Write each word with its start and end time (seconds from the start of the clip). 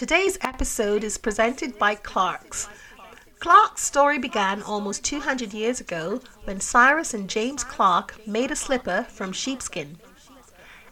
Today's 0.00 0.38
episode 0.40 1.04
is 1.04 1.18
presented 1.18 1.78
by 1.78 1.94
Clark's. 1.94 2.70
Clark's 3.38 3.82
story 3.82 4.18
began 4.18 4.62
almost 4.62 5.04
200 5.04 5.52
years 5.52 5.78
ago 5.78 6.22
when 6.44 6.58
Cyrus 6.58 7.12
and 7.12 7.28
James 7.28 7.64
Clark 7.64 8.26
made 8.26 8.50
a 8.50 8.56
slipper 8.56 9.04
from 9.10 9.30
sheepskin. 9.30 9.98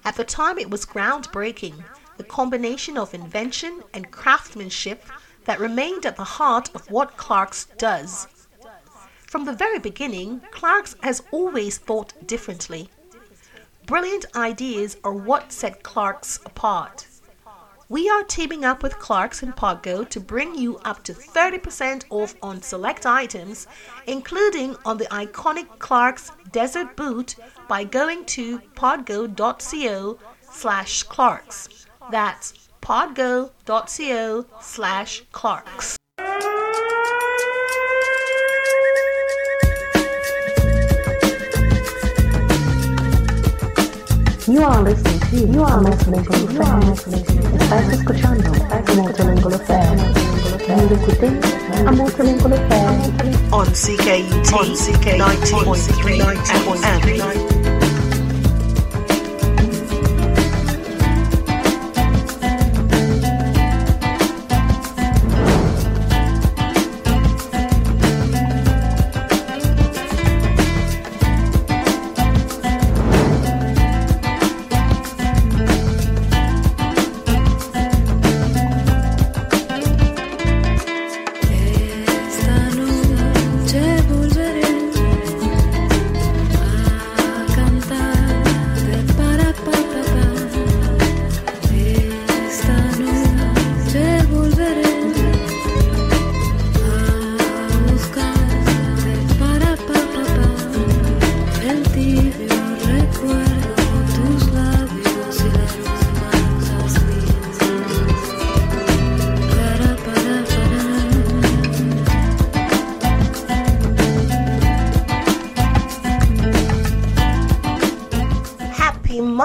At 0.04 0.16
the 0.16 0.24
time, 0.24 0.58
it 0.58 0.68
was 0.68 0.84
groundbreaking, 0.84 1.82
the 2.18 2.22
combination 2.22 2.98
of 2.98 3.14
invention 3.14 3.82
and 3.94 4.10
craftsmanship 4.10 5.02
that 5.46 5.58
remained 5.58 6.04
at 6.04 6.16
the 6.16 6.24
heart 6.24 6.68
of 6.74 6.90
what 6.90 7.16
Clark's 7.16 7.64
does. 7.78 8.28
From 9.26 9.46
the 9.46 9.54
very 9.54 9.78
beginning, 9.78 10.42
Clark's 10.50 10.96
has 11.02 11.22
always 11.30 11.78
thought 11.78 12.12
differently. 12.26 12.90
Brilliant 13.86 14.26
ideas 14.36 14.98
are 15.02 15.14
what 15.14 15.50
set 15.50 15.82
Clark's 15.82 16.40
apart. 16.44 17.06
We 17.90 18.10
are 18.10 18.22
teaming 18.22 18.66
up 18.66 18.82
with 18.82 18.98
Clarks 18.98 19.42
and 19.42 19.56
Podgo 19.56 20.06
to 20.10 20.20
bring 20.20 20.54
you 20.54 20.76
up 20.84 21.02
to 21.04 21.14
30% 21.14 22.04
off 22.10 22.34
on 22.42 22.60
select 22.60 23.06
items, 23.06 23.66
including 24.06 24.76
on 24.84 24.98
the 24.98 25.06
iconic 25.06 25.78
Clarks 25.78 26.30
Desert 26.52 26.96
Boot 26.96 27.36
by 27.66 27.84
going 27.84 28.26
to 28.26 28.58
podgo.co 28.76 30.18
slash 30.50 31.02
Clarks. 31.04 31.86
That's 32.10 32.68
podgo.co 32.82 34.44
slash 34.60 35.22
Clarks. 35.32 35.96
You 44.48 44.62
are 44.62 44.82
listening 44.82 45.20
to 45.20 45.52
You 45.52 45.62
are 45.62 45.82
listening 45.82 46.24
to 46.24 46.38
You 46.54 46.60
are 46.62 46.80
listening 46.80 47.22
to 47.22 47.32
Estás 47.58 47.92
escuchando 47.92 48.50
Multilingual 48.96 49.54
Affair. 49.54 49.96
Vous 50.68 50.94
écoutez 50.94 51.32
un 51.86 51.92
Multilingual 51.92 52.54
Affair. 52.54 52.88
On 53.52 53.66
CKUT, 53.66 54.52
on 54.54 54.74
CK 54.74 55.18
90.3 55.18 56.22
FM. 56.82 57.57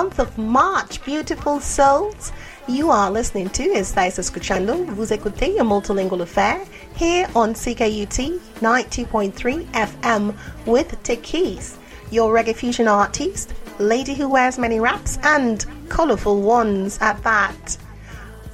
Month 0.03 0.19
of 0.19 0.37
March, 0.37 1.01
beautiful 1.05 1.61
souls. 1.61 2.33
You 2.67 2.91
are 2.91 3.09
listening 3.09 3.47
to 3.51 3.63
Estáis 3.69 4.19
escuchando, 4.19 4.85
vous 4.85 5.11
écoutez 5.11 5.57
a 5.57 5.63
multilingual 5.63 6.21
affair 6.21 6.61
here 6.97 7.25
on 7.33 7.53
CKUT 7.53 8.37
92.3 8.59 9.65
FM 9.71 10.35
with 10.65 11.01
Takeyce, 11.03 11.77
your 12.11 12.33
reggae 12.33 12.53
fusion 12.53 12.89
artist, 12.89 13.53
lady 13.79 14.13
who 14.13 14.27
wears 14.27 14.59
many 14.59 14.81
wraps 14.81 15.19
and 15.23 15.65
colorful 15.87 16.41
ones 16.41 16.97
at 16.99 17.23
that. 17.23 17.77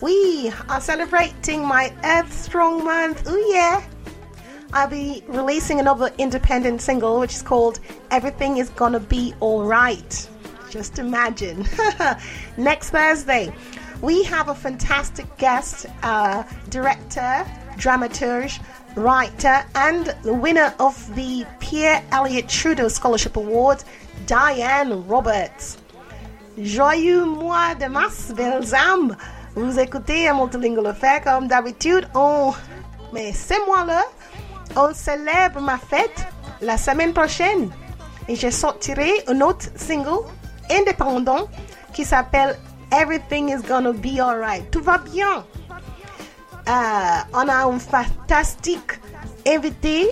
We 0.02 0.54
are 0.70 0.80
celebrating 0.80 1.66
my 1.66 1.92
Earth 2.04 2.32
Strong 2.32 2.84
month. 2.86 3.24
Oh 3.26 3.52
yeah. 3.52 3.84
I'll 4.72 4.88
be 4.88 5.24
releasing 5.28 5.80
another 5.80 6.12
independent 6.20 6.84
single 6.84 7.20
which 7.20 7.34
is 7.34 7.42
called 7.42 7.80
Everything 8.12 8.58
Is 8.58 8.70
Gonna 8.70 9.00
Be 9.00 9.34
Alright. 9.42 10.30
Just 10.70 11.00
imagine. 11.00 11.66
Next 12.58 12.92
Thursday, 12.92 13.52
we 14.02 14.24
have 14.24 14.50
a 14.50 14.56
fantastic 14.56 15.26
guest, 15.38 15.88
uh, 16.04 16.44
director, 16.70 17.46
dramaturge, 17.78 18.62
writer, 18.96 19.66
and 19.76 20.14
the 20.24 20.34
winner 20.34 20.74
of 20.80 20.94
the 21.16 21.46
Pierre 21.60 22.04
Elliott 22.12 22.48
Trudeau 22.48 22.88
Scholarship 22.88 23.36
Award, 23.36 23.84
Diane 24.28 25.08
Roberts. 25.08 25.78
Joyeux 26.58 27.26
mois 27.26 27.74
de 27.76 27.88
mars, 27.88 28.32
belles 28.36 28.76
âmes. 28.76 29.16
Vous 29.56 29.80
écoutez 29.80 30.28
un 30.28 30.36
multilingual 30.36 30.88
affair 30.88 31.24
comme 31.24 31.48
d'habitude. 31.48 32.08
On, 32.14 32.54
mais 33.12 33.34
ce 33.34 33.54
mois-là, 33.66 34.04
on 34.76 34.94
célèbre 34.94 35.62
ma 35.62 35.78
fête 35.78 36.28
la 36.62 36.78
semaine 36.78 37.14
prochaine. 37.14 37.72
Et 38.28 38.36
je 38.36 38.50
sortirai 38.50 39.24
un 39.28 39.42
autre 39.42 39.68
single 39.76 40.26
indépendant 40.70 41.48
qui 41.94 42.06
s'appelle 42.06 42.58
Everything 42.92 43.50
is 43.50 43.62
Gonna 43.68 43.92
Be 43.92 44.20
Alright. 44.20 44.72
Tout 44.72 44.82
va 44.82 44.98
bien. 44.98 45.46
Euh, 46.68 47.18
on 47.34 47.48
a 47.48 47.66
un 47.66 47.80
fantastique 47.80 49.00
invité, 49.48 50.10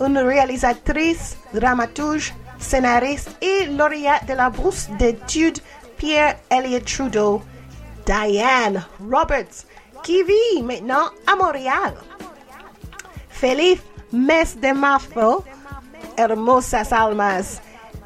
une 0.00 0.18
réalisatrice, 0.18 1.36
dramaturge, 1.54 2.34
scénariste 2.58 3.30
et 3.40 3.66
lauréate 3.66 4.26
de 4.26 4.34
la 4.34 4.50
bourse 4.50 4.88
d'études 4.98 5.58
Pierre 5.96 6.36
Elliott 6.50 6.84
Trudeau, 6.84 7.42
Diane 8.06 8.84
Roberts, 9.00 9.66
qui 10.02 10.22
vit 10.22 10.62
maintenant 10.62 11.10
à 11.26 11.36
Montréal. 11.36 11.94
Feliz 13.28 13.78
mes 14.12 14.56
de 14.56 14.72
marzo, 14.72 15.44
hermosas 16.16 16.92
almas. 16.92 17.60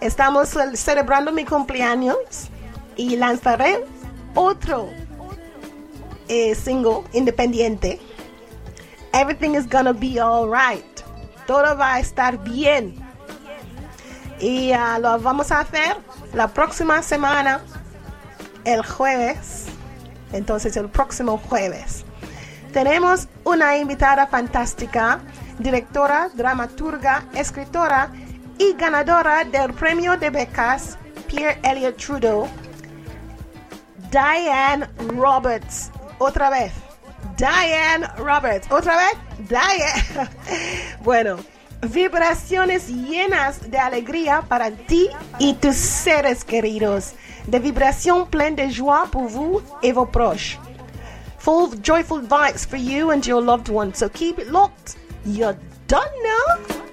Estamos 0.04 0.54
cel- 0.54 0.76
celebrando 0.76 1.32
mi 1.32 1.46
cumpleaños 1.46 2.50
y 2.94 3.16
lanzaré 3.16 3.86
otro 4.34 4.90
eh, 6.28 6.54
single 6.54 7.04
independiente. 7.14 7.98
Everything 9.14 9.54
is 9.54 9.66
gonna 9.66 9.94
be 9.94 10.20
alright. 10.20 10.84
Todo 11.46 11.74
va 11.78 11.94
a 11.94 12.00
estar 12.00 12.36
bien. 12.44 12.94
Y 14.40 14.72
ah, 14.72 14.98
lo 14.98 15.18
vamos 15.20 15.50
a 15.50 15.60
hacer 15.60 15.96
la 16.34 16.48
próxima 16.48 17.00
semana, 17.00 17.62
el 18.64 18.84
jueves. 18.84 19.64
Entonces, 20.34 20.76
el 20.76 20.90
próximo 20.90 21.38
jueves. 21.38 22.04
Tenemos 22.74 23.26
una 23.44 23.78
invitada 23.78 24.26
fantástica, 24.26 25.20
directora, 25.58 26.28
dramaturga, 26.34 27.24
escritora 27.34 28.10
y 28.58 28.74
ganadora 28.74 29.44
del 29.44 29.72
premio 29.72 30.16
de 30.16 30.30
becas 30.30 30.96
Pierre 31.26 31.58
Elliott 31.64 31.96
Trudeau, 31.96 32.48
Diane 34.10 34.86
Roberts. 35.16 35.90
Otra 36.18 36.50
vez. 36.50 36.72
Diane 37.36 38.06
Roberts. 38.16 38.68
Otra 38.70 38.96
vez. 38.96 39.48
Diane. 39.48 40.28
bueno, 41.02 41.38
vibraciones 41.82 42.88
llenas 42.88 43.68
de 43.70 43.78
alegría 43.78 44.42
para 44.42 44.70
ti 44.70 45.08
y 45.40 45.54
tus 45.54 45.74
seres 45.74 46.44
queridos. 46.44 47.14
De 47.48 47.58
vibrations 47.58 48.28
pleines 48.28 48.56
de 48.56 48.70
joie 48.70 49.06
pour 49.10 49.28
vous 49.28 49.62
et 49.82 49.92
vos 49.92 50.08
proches. 50.08 50.58
Full 51.38 51.64
of 51.64 51.82
joyful 51.82 52.20
vibes 52.20 52.64
for 52.64 52.78
you 52.78 53.10
and 53.10 53.26
your 53.26 53.42
loved 53.42 53.68
ones. 53.68 53.98
So 53.98 54.08
keep 54.08 54.38
it 54.38 54.50
locked. 54.50 54.96
You're 55.26 55.58
done 55.88 56.08
now. 56.22 56.83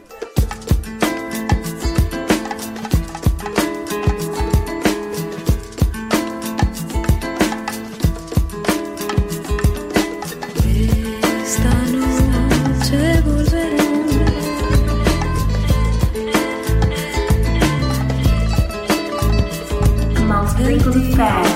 Multilingual 21.21 21.50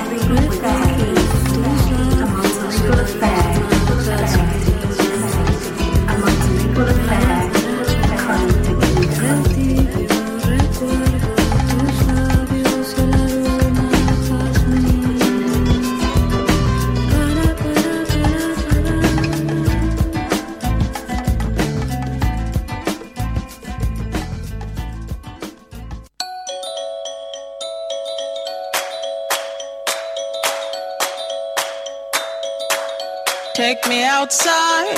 outside, 34.25 34.97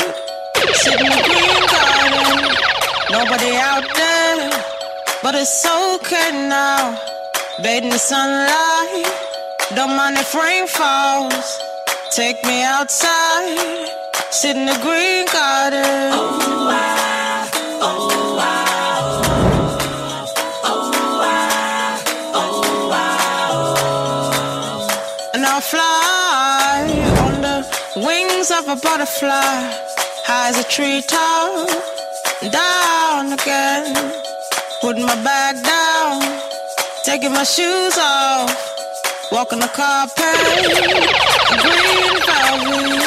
sitting 0.83 1.05
in 1.05 1.11
the 1.11 1.23
green 1.27 1.63
garden. 1.75 2.47
Nobody 3.11 3.57
out 3.57 3.83
there, 3.93 4.49
but 5.21 5.35
it's 5.35 5.65
okay 5.65 6.47
now. 6.47 6.97
Bathing 7.61 7.89
the 7.89 7.99
sunlight, 7.99 9.05
don't 9.75 9.97
mind 9.97 10.15
if 10.17 10.33
rain 10.33 10.65
falls. 10.65 11.59
Take 12.15 12.41
me 12.45 12.63
outside, 12.63 13.89
sit 14.31 14.55
in 14.55 14.65
the 14.65 14.79
green 14.81 15.25
garden. 15.25 15.83
Oh. 16.13 16.46
a 28.69 28.75
butterfly, 28.75 29.29
high 30.25 30.49
as 30.49 30.59
a 30.59 30.63
tree 30.63 31.01
top, 31.01 31.69
down 32.51 33.31
again. 33.31 33.93
Putting 34.81 35.05
my 35.05 35.15
bag 35.23 35.63
down, 35.63 36.21
taking 37.05 37.31
my 37.31 37.43
shoes 37.43 37.97
off, 37.97 38.51
walking 39.31 39.59
the 39.59 39.67
carpet, 39.67 40.17
green 41.63 42.19
velvet. 42.25 43.06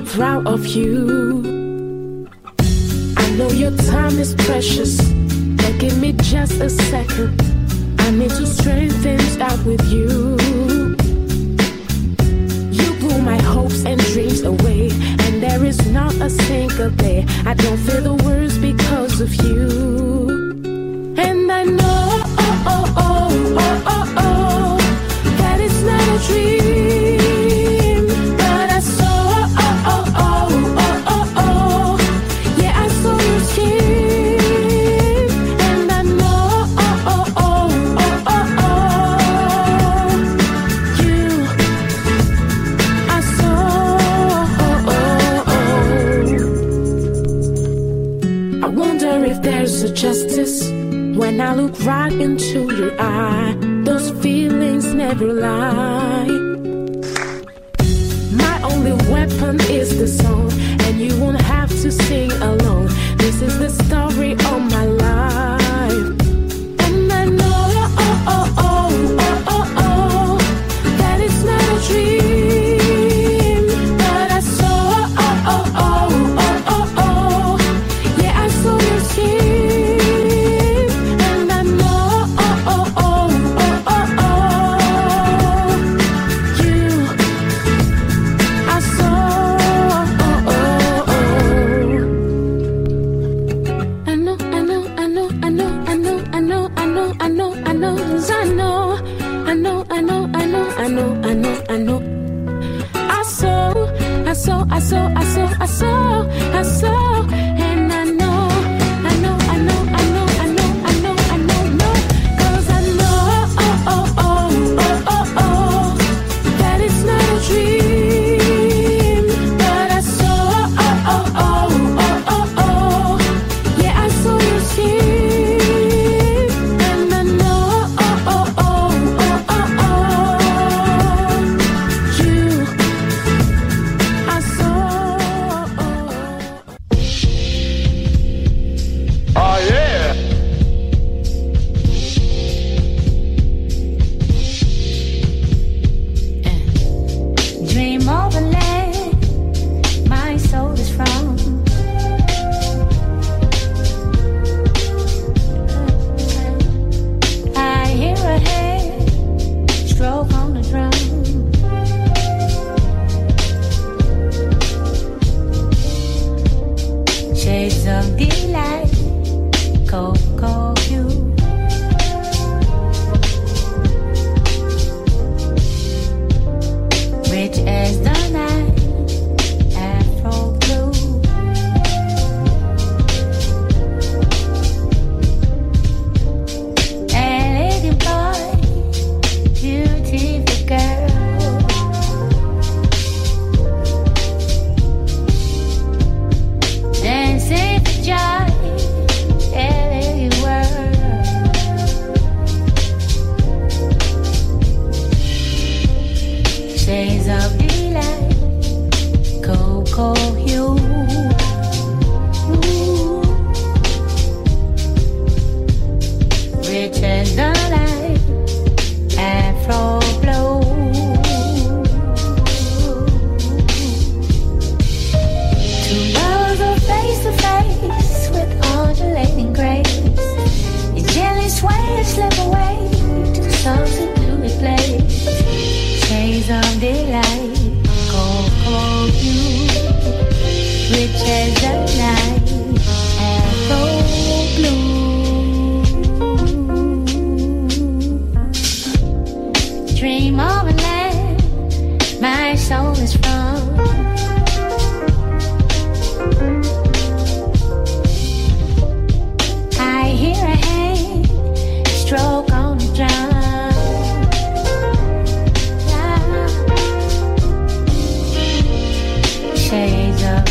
proud 0.00 0.46
of 0.46 0.66
you. 0.66 1.47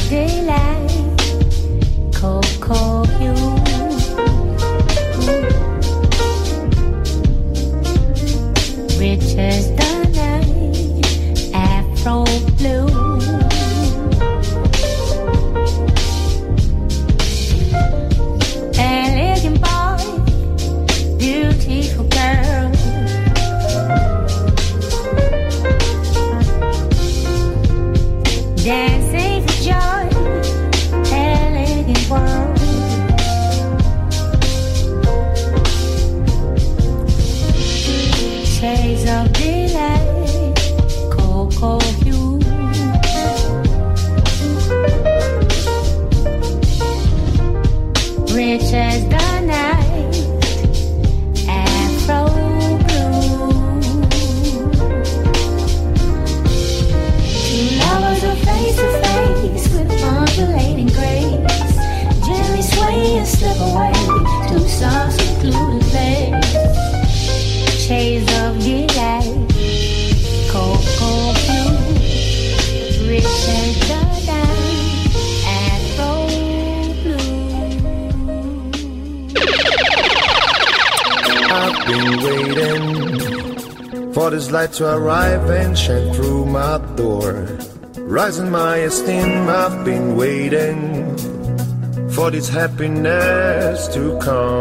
Shades 0.10 0.67
this 92.38 92.50
happiness 92.50 93.88
to 93.88 94.16
come. 94.20 94.57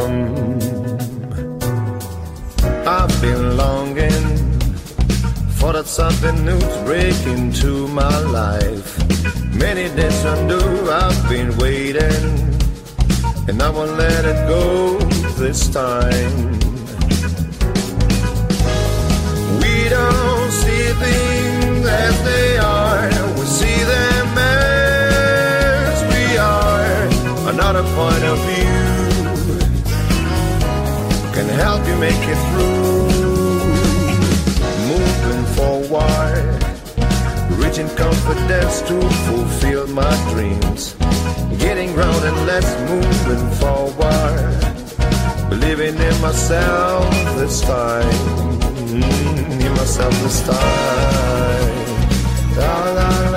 Another 27.79 27.95
point 27.95 28.25
of 28.25 28.39
view 28.49 28.73
can 31.35 31.47
help 31.61 31.87
you 31.87 31.97
make 31.97 32.23
it 32.33 32.41
through. 32.49 33.05
Moving 34.93 35.45
forward, 35.57 36.57
reaching 37.61 37.89
confidence 37.95 38.81
to 38.81 38.99
fulfill 39.27 39.87
my 39.89 40.11
dreams. 40.31 40.95
Getting 41.59 41.93
ground 41.93 42.25
and 42.25 42.47
let's 42.47 42.73
moving 42.89 43.47
forward. 43.61 44.57
Believing 45.51 45.97
in 45.97 46.21
myself 46.23 47.11
this 47.37 47.61
time. 47.61 48.11
Mm, 48.89 49.61
in 49.61 49.73
myself 49.73 50.15
this 50.23 50.41
time. 50.47 51.77
La 52.57 52.85
la 52.95 53.31
la 53.33 53.36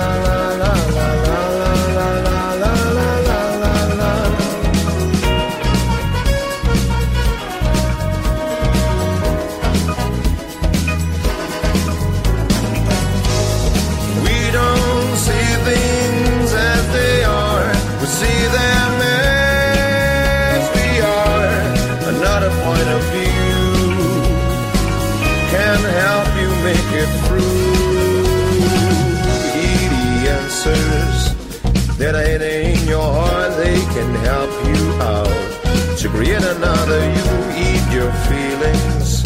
another 36.62 37.00
you, 37.00 37.24
eat 37.56 37.84
your 37.90 38.12
feelings 38.28 39.22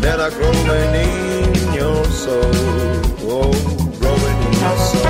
that 0.00 0.20
are 0.20 0.30
growing 0.30 0.94
in 0.94 1.72
your 1.74 2.04
soul. 2.04 2.40
Oh, 3.26 3.50
growing 3.98 4.38
in 4.46 4.52
your 4.62 4.78
soul. 4.88 5.02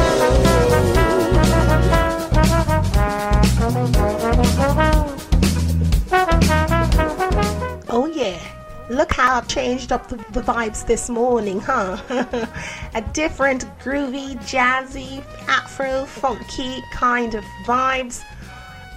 Oh 7.91 8.07
yeah. 8.07 8.41
Look 8.89 9.13
how 9.13 9.37
I've 9.37 9.49
changed 9.49 9.93
up 9.93 10.09
the, 10.09 10.17
the 10.33 10.41
vibes 10.41 10.87
this 10.87 11.11
morning, 11.11 11.61
huh? 11.61 11.99
A 12.95 13.03
different 13.13 13.67
groovy, 13.81 14.37
jazzy, 14.37 15.23
afro, 15.47 16.07
funky 16.07 16.83
kind 16.91 17.35
of 17.35 17.45
vibes. 17.67 18.25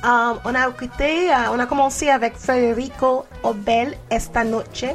On 0.03 0.55
a 0.55 0.67
écouté, 0.67 1.31
euh, 1.31 1.51
on 1.51 1.59
a 1.59 1.67
commencé 1.67 2.09
avec 2.09 2.35
Federico 2.35 3.25
Obel 3.43 3.95
esta 4.09 4.43
noche, 4.43 4.85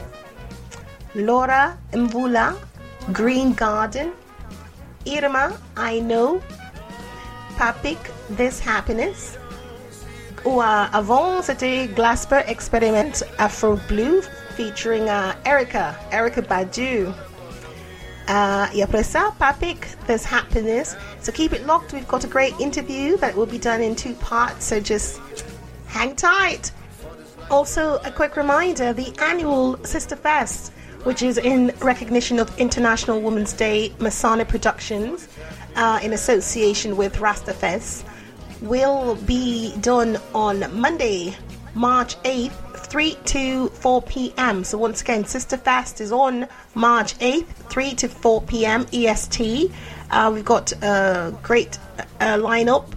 Laura 1.15 1.75
Mvula, 1.95 2.55
Green 3.11 3.55
Garden, 3.55 4.09
Irma, 5.05 5.51
I 5.79 6.01
Know, 6.01 6.41
Papik, 7.57 7.99
This 8.37 8.61
Happiness, 8.67 9.39
ou 10.45 10.61
euh, 10.61 10.85
avant 10.93 11.41
c'était 11.41 11.87
Glasper 11.87 12.41
Experiment 12.49 13.13
Afro 13.39 13.79
Blue 13.89 14.23
featuring 14.57 15.09
uh, 15.09 15.35
Erica, 15.45 15.95
Erica 16.11 16.43
Badu. 16.43 17.13
Uh, 18.29 18.67
après 18.83 19.05
ça, 19.05 19.33
Papik, 19.39 19.87
There's 20.07 20.25
Happiness. 20.25 20.97
So 21.21 21.31
keep 21.31 21.53
it 21.53 21.65
locked. 21.67 21.93
We've 21.93 22.09
got 22.09 22.25
a 22.25 22.27
great 22.27 22.59
interview 22.59 23.17
that 23.19 23.37
will 23.37 23.47
be 23.47 23.59
done 23.59 23.81
in 23.81 23.95
two 23.95 24.15
parts. 24.15 24.65
So 24.65 24.81
just 24.81 25.21
hang 25.87 26.17
tight. 26.17 26.73
Also, 27.51 28.01
a 28.05 28.11
quick 28.11 28.37
reminder 28.37 28.93
the 28.93 29.15
annual 29.21 29.79
Sister 29.85 30.17
Fest, 30.17 30.73
which 31.05 31.23
is 31.23 31.39
in 31.39 31.73
recognition 31.81 32.41
of 32.41 32.51
International 32.59 33.21
Women's 33.21 33.53
Day, 33.53 33.91
Masana 33.99 34.47
Productions, 34.47 35.29
uh, 35.77 36.01
in 36.03 36.13
association 36.13 36.97
with 36.97 37.17
Rastafest, 37.17 38.05
will 38.61 39.15
be 39.27 39.77
done 39.81 40.19
on 40.35 40.65
Monday, 40.75 41.37
March 41.75 42.17
8th, 42.23 42.66
3 42.87 43.17
to 43.27 43.69
4 43.69 44.03
p.m. 44.03 44.65
So, 44.65 44.79
once 44.79 45.03
again, 45.03 45.25
Sister 45.25 45.57
Fest 45.57 46.01
is 46.01 46.13
on 46.13 46.49
March 46.75 47.19
8th, 47.19 47.47
3 47.47 47.95
to 47.95 48.09
4 48.09 48.43
p.m. 48.43 48.87
EST. 48.93 49.73
Uh, 50.11 50.31
we've 50.33 50.45
got 50.45 50.73
a 50.83 51.37
great 51.43 51.79
uh, 52.21 52.37
lineup 52.37 52.93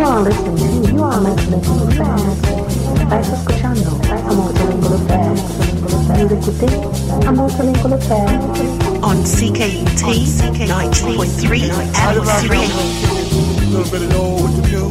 You 0.00 0.06
are 0.06 0.22
listening 0.22 0.96
you 0.96 1.02
are 1.02 1.20
listening. 1.20 1.60
On 9.04 9.16
CKUT 9.24 10.00
90.3 10.66 11.70
FM. 12.30 12.64
A 13.60 13.68
little 13.68 13.90
bit 13.90 14.00
of 14.00 14.08
know 14.08 14.28
what 14.40 14.52
to 14.56 14.62
do. 14.70 14.82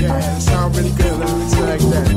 Yeah, 0.00 0.38
sound 0.38 0.74
really 0.74 0.92
good. 0.92 1.18
Let 1.18 1.28
me 1.36 1.46
say 1.50 1.76
that. 1.92 2.08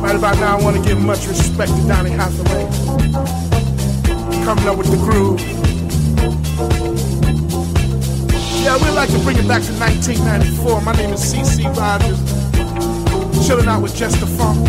Right 0.00 0.16
about 0.16 0.38
now, 0.38 0.56
I 0.56 0.62
want 0.62 0.76
to 0.78 0.82
give 0.82 0.98
much 0.98 1.26
respect 1.26 1.70
to 1.76 1.86
Donny 1.86 2.12
Hathaway. 2.12 2.64
Coming 4.42 4.66
up 4.66 4.78
with 4.78 4.90
the 4.90 4.96
groove. 4.96 5.59
Yeah, 8.62 8.76
we'd 8.76 8.90
like 8.90 9.10
to 9.10 9.18
bring 9.20 9.38
it 9.38 9.48
back 9.48 9.62
to 9.62 9.72
1994. 9.72 10.82
My 10.82 10.92
name 10.92 11.14
is 11.14 11.20
CC 11.20 11.64
Rogers. 11.74 12.20
Chilling 13.48 13.66
out 13.66 13.80
with 13.80 13.96
Jester 13.96 14.26
Funk. 14.26 14.68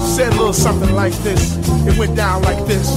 Said 0.00 0.32
a 0.32 0.36
little 0.36 0.54
something 0.54 0.94
like 0.94 1.12
this. 1.18 1.58
It 1.86 1.98
went 1.98 2.16
down 2.16 2.42
like 2.42 2.66
this. 2.66 2.88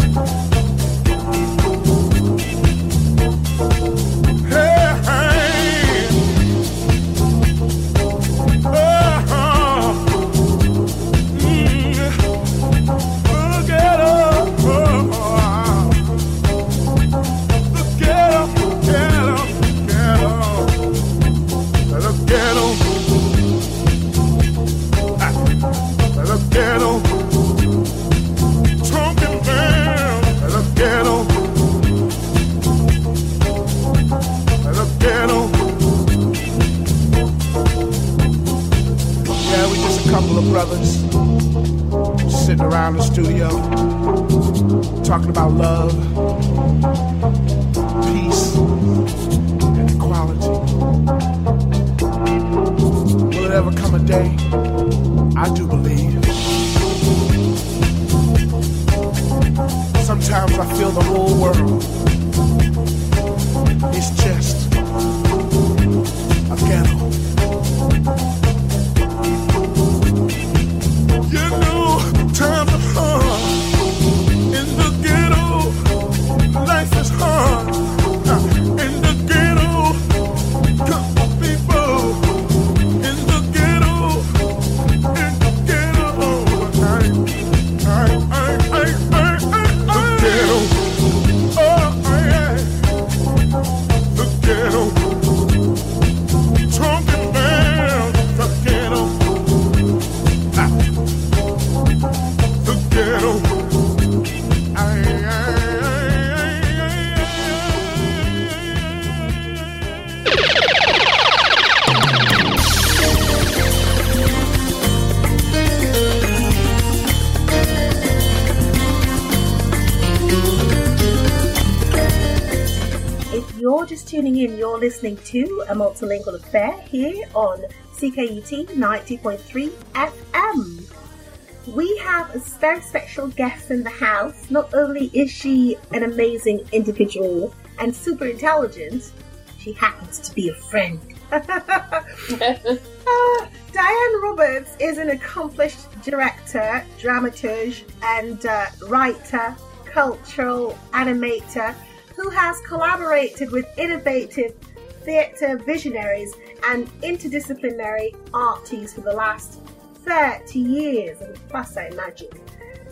Listening 124.83 125.15
to 125.23 125.63
a 125.69 125.73
multilingual 125.73 126.35
affair 126.35 126.73
here 126.81 127.25
on 127.33 127.57
CKUT 127.93 128.67
90.3 128.67 129.69
FM. 129.93 131.73
We 131.73 131.97
have 131.99 132.35
a 132.35 132.39
very 132.59 132.81
special 132.81 133.29
guest 133.29 133.71
in 133.71 133.83
the 133.83 133.89
house. 133.89 134.51
Not 134.51 134.73
only 134.73 135.05
is 135.13 135.31
she 135.31 135.77
an 135.93 136.03
amazing 136.03 136.67
individual 136.73 137.55
and 137.79 137.95
super 137.95 138.25
intelligent, 138.25 139.13
she 139.57 139.71
happens 139.71 140.19
to 140.19 140.35
be 140.35 140.49
a 140.49 140.55
friend. 140.55 140.99
Uh, 143.05 143.45
Diane 143.73 144.21
Roberts 144.21 144.77
is 144.79 144.97
an 144.97 145.09
accomplished 145.09 145.91
director, 146.03 146.85
dramaturge, 146.97 147.83
and 148.01 148.45
uh, 148.45 148.67
writer, 148.87 149.53
cultural 149.85 150.77
animator 150.93 151.75
who 152.15 152.29
has 152.29 152.59
collaborated 152.61 153.51
with 153.51 153.65
innovative 153.77 154.55
theatre 155.03 155.57
visionaries 155.57 156.33
and 156.67 156.87
interdisciplinary 157.01 158.15
artists 158.33 158.93
for 158.93 159.01
the 159.01 159.13
last 159.13 159.59
30 160.05 160.59
years, 160.59 161.21
and 161.21 161.35
plus, 161.49 161.77
I 161.77 161.87
imagine. 161.87 162.29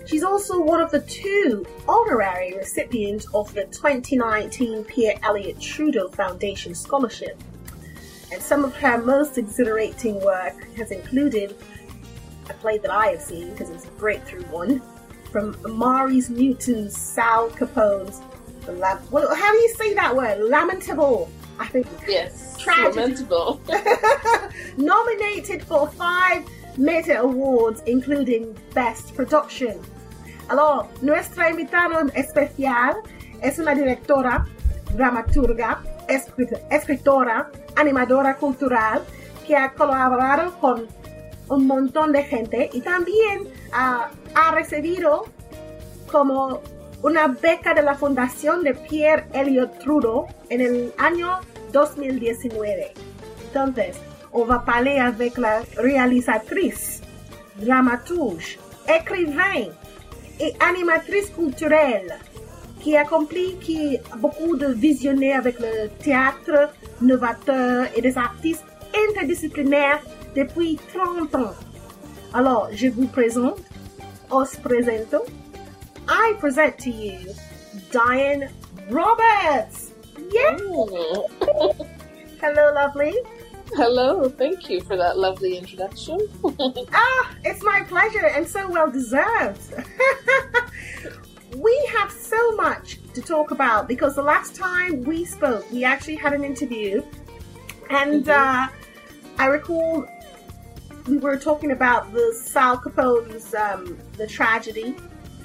She's 0.06 0.24
also 0.24 0.60
one 0.60 0.82
of 0.82 0.92
the 0.92 1.02
two 1.02 1.66
honorary 1.88 2.56
recipients 2.56 3.28
of 3.34 3.54
the 3.54 3.66
2019 3.66 4.84
Pierre 4.86 5.16
Elliott 5.24 5.60
Trudeau 5.60 6.08
Foundation 6.10 6.74
Scholarship 6.74 7.42
and 8.32 8.42
some 8.42 8.64
of 8.64 8.76
her 8.78 8.98
most 8.98 9.38
exhilarating 9.38 10.20
work 10.22 10.56
has 10.76 10.92
included 10.92 11.56
a 12.50 12.54
play 12.56 12.78
that 12.78 12.92
I 12.92 13.08
have 13.08 13.22
seen 13.22 13.52
because 13.52 13.70
it's 13.70 13.86
a 13.86 13.92
breakthrough 13.92 14.44
one 14.46 14.82
from 15.32 15.56
Maurice 15.68 16.30
Newton's 16.30 16.98
Sal 16.98 17.50
Capone's 17.52 18.22
well, 18.68 19.36
how 19.36 19.52
do 19.52 19.58
you 19.58 19.74
say 19.76 19.94
that 19.96 20.16
word? 20.16 20.40
Lamentable. 20.50 21.30
I 21.62 21.68
think 21.68 21.88
Yes. 22.08 22.58
Lamentable. 22.66 23.60
nominated 24.78 25.64
for 25.64 25.88
five 25.92 26.44
Meta 26.78 27.20
Awards, 27.20 27.82
including 27.86 28.56
Best 28.74 29.16
Production. 29.16 29.78
Alors, 30.50 30.88
nuestra 31.02 31.50
invitada 31.50 32.06
especial 32.16 32.96
es 33.42 33.60
una 33.60 33.74
directora, 33.76 34.46
dramaturga, 34.96 35.82
escrit- 36.08 36.60
escritora, 36.70 37.50
animadora 37.76 38.36
cultural 38.38 39.02
que 39.48 39.56
ha 39.56 39.72
colaborado 39.74 40.54
con 40.60 40.88
un 41.50 41.68
montón 41.68 42.12
de 42.12 42.24
gente 42.24 42.70
y 42.74 42.82
también 42.82 43.48
ah, 43.74 44.10
ha 44.36 44.52
recibido 44.52 45.26
como 46.12 46.62
una 47.04 47.28
beca 47.28 47.74
de 47.74 47.82
la 47.82 47.96
Fundación 47.96 48.64
de 48.64 48.74
Pierre 48.76 49.26
Elliott 49.34 49.80
Trudeau 49.80 50.28
en 50.50 50.62
el 50.62 50.94
año 50.98 51.40
2019. 51.72 52.94
Entonces, 53.56 53.98
on 54.34 54.46
va 54.46 54.60
parler 54.60 54.98
avec 54.98 55.38
la 55.38 55.62
réalisatrice, 55.78 57.02
dramaturge, 57.58 58.58
écrivain 58.88 59.72
et 60.40 60.54
animatrice 60.60 61.30
culturelle 61.30 62.18
qui 62.80 62.98
accomplit 62.98 63.58
qui 63.60 63.98
a 64.12 64.16
beaucoup 64.16 64.58
de 64.58 64.68
visionnaires 64.68 65.40
avec 65.40 65.60
le 65.60 65.90
théâtre 66.04 66.70
novateur 67.02 67.86
et 67.96 68.02
des 68.02 68.18
artistes 68.18 68.66
interdisciplinaires 69.10 70.02
depuis 70.36 70.80
30 70.94 71.36
ans. 71.36 71.54
Alors, 72.34 72.70
je 72.74 72.88
vous 72.88 73.08
présente, 73.08 73.60
os 74.30 74.56
presento, 74.58 75.24
I 76.08 76.34
present 76.40 76.78
to 76.80 76.90
you 76.90 77.20
Diane 77.92 78.50
Roberts. 78.90 79.91
Mm. 80.30 81.88
Hello, 82.42 82.74
lovely. 82.74 83.16
Hello. 83.74 84.28
Thank 84.30 84.70
you 84.70 84.82
for 84.82 84.98
that 84.98 85.18
lovely 85.18 85.58
introduction. 85.58 86.20
Ah, 86.94 87.36
it's 87.44 87.64
my 87.64 87.82
pleasure 87.88 88.26
and 88.26 88.48
so 88.48 88.70
well 88.70 88.92
deserved. 88.92 89.74
we 91.58 91.90
have 91.96 92.12
so 92.12 92.52
much 92.56 93.00
to 93.14 93.22
talk 93.22 93.52
about 93.52 93.88
because 93.88 94.16
the 94.16 94.22
last 94.22 94.56
time 94.56 95.04
we 95.04 95.24
spoke, 95.26 95.70
we 95.72 95.84
actually 95.84 96.16
had 96.16 96.34
an 96.34 96.44
interview, 96.44 97.02
and 97.90 98.28
uh, 98.30 98.68
I 99.38 99.46
recall 99.48 100.06
we 101.08 101.18
were 101.18 101.38
talking 101.38 101.72
about 101.72 102.12
the 102.14 102.34
Sal 102.34 102.78
Capone's 102.78 103.54
um, 103.54 103.98
the 104.18 104.28
tragedy. 104.28 104.96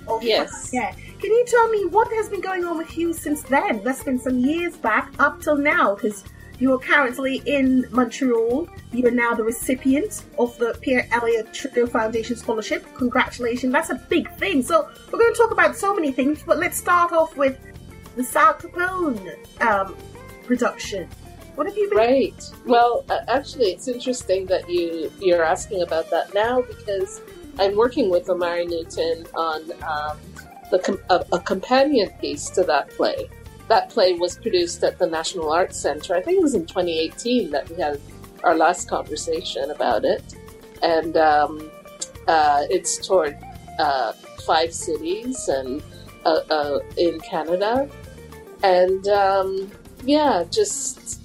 Of 0.09 0.23
Yes. 0.23 0.71
Yeah. 0.73 0.95
Can 1.27 1.35
you 1.35 1.45
tell 1.45 1.69
me 1.71 1.87
what 1.87 2.07
has 2.13 2.29
been 2.29 2.41
going 2.41 2.65
on 2.65 2.79
with 2.79 2.97
you 2.97 3.13
since 3.13 3.43
then? 3.43 3.83
That's 3.83 4.05
been 4.05 4.17
some 4.17 4.39
years 4.39 4.77
back 4.77 5.13
up 5.19 5.41
till 5.41 5.57
now, 5.57 5.97
because 5.97 6.23
you 6.61 6.73
are 6.73 6.79
currently 6.79 7.43
in 7.47 7.85
Montreal. 7.91 8.69
You 8.93 9.09
are 9.09 9.11
now 9.11 9.35
the 9.35 9.43
recipient 9.43 10.23
of 10.39 10.57
the 10.59 10.79
Pierre 10.81 11.09
Elliott 11.11 11.53
Trudeau 11.53 11.89
Foundation 11.89 12.37
Scholarship. 12.37 12.87
Congratulations. 12.95 13.73
That's 13.73 13.91
a 13.91 13.97
big 14.09 14.31
thing. 14.37 14.63
So 14.63 14.89
we're 15.11 15.19
going 15.19 15.35
to 15.35 15.37
talk 15.37 15.51
about 15.51 15.75
so 15.77 15.93
many 15.93 16.13
things, 16.13 16.45
but 16.47 16.59
let's 16.59 16.79
start 16.79 17.11
off 17.11 17.37
with 17.37 17.59
the 18.15 18.23
Sal 18.23 18.55
Capone 18.55 19.37
um, 19.61 19.97
production. 20.45 21.09
What 21.57 21.67
have 21.67 21.77
you 21.77 21.89
been? 21.89 21.99
Right. 21.99 22.51
Well, 22.67 23.05
actually, 23.27 23.73
it's 23.73 23.89
interesting 23.89 24.47
that 24.47 24.71
you 24.71 25.11
you're 25.19 25.43
asking 25.43 25.83
about 25.83 26.09
that 26.11 26.33
now 26.35 26.63
because 26.63 27.21
I'm 27.59 27.75
working 27.75 28.11
with 28.11 28.29
Omari 28.31 28.67
Newton 28.67 29.27
on 29.35 29.73
um, 29.83 30.19
the 30.71 31.01
a, 31.11 31.37
a 31.37 31.41
companion 31.41 32.11
piece 32.21 32.51
to 32.51 32.63
that 32.65 32.91
play. 32.91 33.29
That 33.69 33.91
play 33.91 34.15
was 34.15 34.39
produced 34.39 34.83
at 34.85 34.99
the 34.99 35.07
National 35.07 35.51
Arts 35.51 35.79
Center. 35.79 36.15
I 36.15 36.23
think 36.23 36.39
it 36.39 36.43
was 36.43 36.55
in 36.55 36.67
2018 36.67 37.51
that 37.51 37.69
we 37.69 37.77
had 37.77 38.01
our 38.45 38.55
last 38.55 38.89
conversation 38.89 39.71
about 39.71 40.05
it, 40.05 40.23
and 40.83 41.17
um, 41.17 41.71
uh, 42.29 42.63
it's 42.71 43.07
toured 43.07 43.37
uh, 43.79 44.13
five 44.47 44.73
cities 44.73 45.49
and 45.49 45.83
uh, 46.25 46.41
uh, 46.51 46.79
in 46.97 47.19
Canada, 47.21 47.89
and 48.63 49.09
um, 49.09 49.71
yeah, 50.05 50.45
just 50.51 51.21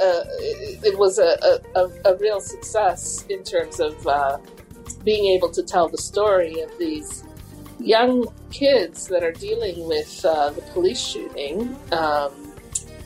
uh, 0.00 0.24
it, 0.38 0.84
it 0.84 0.98
was 0.98 1.18
a, 1.18 1.36
a, 1.42 1.80
a, 1.80 2.12
a 2.12 2.16
real 2.16 2.40
success 2.40 3.24
in 3.28 3.42
terms 3.42 3.80
of 3.80 4.06
uh, 4.06 4.38
being 5.04 5.26
able 5.26 5.50
to 5.50 5.62
tell 5.62 5.88
the 5.88 5.98
story 5.98 6.60
of 6.60 6.70
these 6.78 7.24
young 7.80 8.26
kids 8.50 9.06
that 9.08 9.22
are 9.22 9.32
dealing 9.32 9.86
with 9.86 10.24
uh, 10.24 10.50
the 10.50 10.62
police 10.72 11.00
shooting 11.00 11.76
um, 11.92 12.52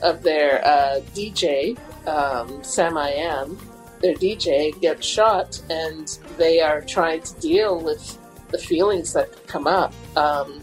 of 0.01 0.23
their 0.23 0.65
uh, 0.65 1.01
DJ, 1.13 1.77
um, 2.07 2.63
Sam 2.63 2.97
I 2.97 3.09
Am. 3.11 3.57
Their 4.01 4.15
DJ 4.15 4.79
gets 4.81 5.05
shot, 5.05 5.61
and 5.69 6.07
they 6.37 6.59
are 6.59 6.81
trying 6.81 7.21
to 7.21 7.39
deal 7.39 7.79
with 7.79 8.17
the 8.49 8.57
feelings 8.57 9.13
that 9.13 9.47
come 9.47 9.67
up. 9.67 9.93
Um, 10.15 10.61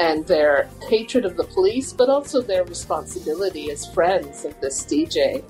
and 0.00 0.26
their 0.26 0.68
hatred 0.88 1.24
of 1.24 1.36
the 1.36 1.44
police, 1.44 1.92
but 1.92 2.08
also 2.08 2.42
their 2.42 2.64
responsibility 2.64 3.70
as 3.70 3.86
friends 3.86 4.44
of 4.44 4.58
this 4.60 4.84
DJ, 4.84 5.44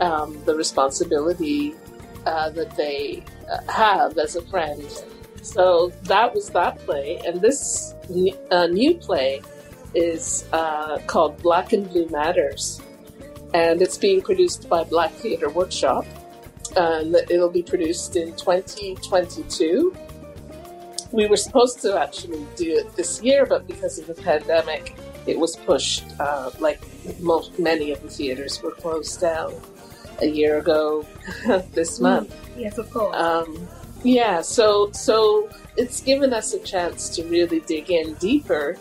um, 0.00 0.42
the 0.44 0.54
responsibility 0.54 1.74
uh, 2.26 2.50
that 2.50 2.76
they 2.76 3.22
uh, 3.50 3.70
have 3.70 4.18
as 4.18 4.34
a 4.34 4.42
friend. 4.42 4.82
So 5.44 5.92
that 6.04 6.34
was 6.34 6.48
that 6.50 6.78
play, 6.80 7.20
and 7.26 7.40
this 7.40 7.94
uh, 8.50 8.66
new 8.66 8.94
play 8.94 9.42
is 9.94 10.46
uh, 10.52 10.98
called 11.06 11.40
Black 11.42 11.72
and 11.72 11.88
Blue 11.88 12.08
Matters, 12.08 12.80
and 13.52 13.80
it's 13.82 13.98
being 13.98 14.22
produced 14.22 14.68
by 14.68 14.84
Black 14.84 15.12
Theatre 15.12 15.50
Workshop, 15.50 16.06
and 16.76 17.14
it'll 17.28 17.50
be 17.50 17.62
produced 17.62 18.16
in 18.16 18.34
2022 18.36 19.94
we 21.14 21.26
were 21.26 21.36
supposed 21.36 21.80
to 21.80 21.96
actually 21.96 22.44
do 22.56 22.76
it 22.76 22.96
this 22.96 23.22
year, 23.22 23.46
but 23.46 23.68
because 23.68 24.00
of 24.00 24.06
the 24.08 24.14
pandemic, 24.14 24.96
it 25.26 25.38
was 25.38 25.54
pushed. 25.54 26.04
Uh, 26.18 26.50
like 26.58 26.80
most, 27.20 27.56
many 27.58 27.92
of 27.92 28.02
the 28.02 28.08
theaters 28.08 28.60
were 28.60 28.72
closed 28.72 29.20
down 29.20 29.54
a 30.20 30.26
year 30.26 30.58
ago 30.58 31.06
this 31.72 32.00
month. 32.00 32.34
Yes, 32.56 32.78
of 32.78 32.90
course. 32.90 33.14
Um, 33.14 33.68
yeah, 34.04 34.40
so 34.40 34.92
so 34.92 35.48
it's 35.76 36.00
given 36.00 36.32
us 36.32 36.54
a 36.54 36.60
chance 36.60 37.08
to 37.16 37.24
really 37.24 37.60
dig 37.60 37.90
in 37.90 38.14
deeper 38.14 38.76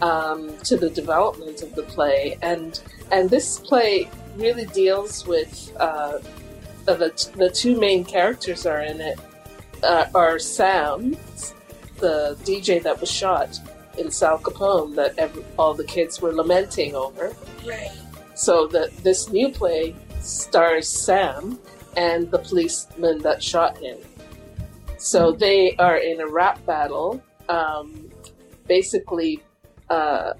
um, 0.00 0.56
to 0.58 0.76
the 0.76 0.90
development 0.90 1.62
of 1.62 1.74
the 1.74 1.82
play, 1.82 2.38
and 2.42 2.80
and 3.10 3.28
this 3.28 3.58
play 3.58 4.08
really 4.36 4.66
deals 4.66 5.26
with 5.26 5.72
uh, 5.80 6.18
the 6.84 7.32
the 7.36 7.50
two 7.50 7.78
main 7.78 8.04
characters 8.04 8.66
are 8.66 8.82
in 8.82 9.00
it 9.00 9.18
uh, 9.82 10.06
are 10.14 10.38
Sam, 10.38 11.16
the 11.98 12.36
DJ 12.44 12.82
that 12.82 13.00
was 13.00 13.10
shot 13.10 13.58
in 13.98 14.10
Sal 14.10 14.38
Capone 14.38 14.94
that 14.96 15.18
every, 15.18 15.44
all 15.58 15.74
the 15.74 15.84
kids 15.84 16.20
were 16.20 16.32
lamenting 16.32 16.94
over. 16.94 17.34
right. 17.66 17.90
So 18.34 18.66
that 18.68 18.96
this 18.98 19.28
new 19.28 19.50
play 19.50 19.94
stars 20.20 20.88
Sam 20.88 21.58
and 21.96 22.30
the 22.30 22.38
policeman 22.38 23.18
that 23.18 23.42
shot 23.42 23.76
him. 23.78 23.98
So 25.02 25.32
they 25.32 25.74
are 25.80 25.96
in 25.96 26.20
a 26.20 26.28
rap 26.28 26.64
battle, 26.64 27.20
um, 27.48 28.08
basically 28.68 29.42
uh, 29.90 30.34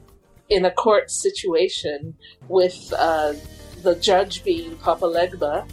in 0.51 0.67
a 0.67 0.71
court 0.71 1.11
situation 1.11 2.15
with 2.49 2.93
uh, 2.97 3.35
the 3.83 3.97
judge 3.97 4.45
being 4.45 4.77
Papa 4.77 5.05
Legba, 5.05 5.69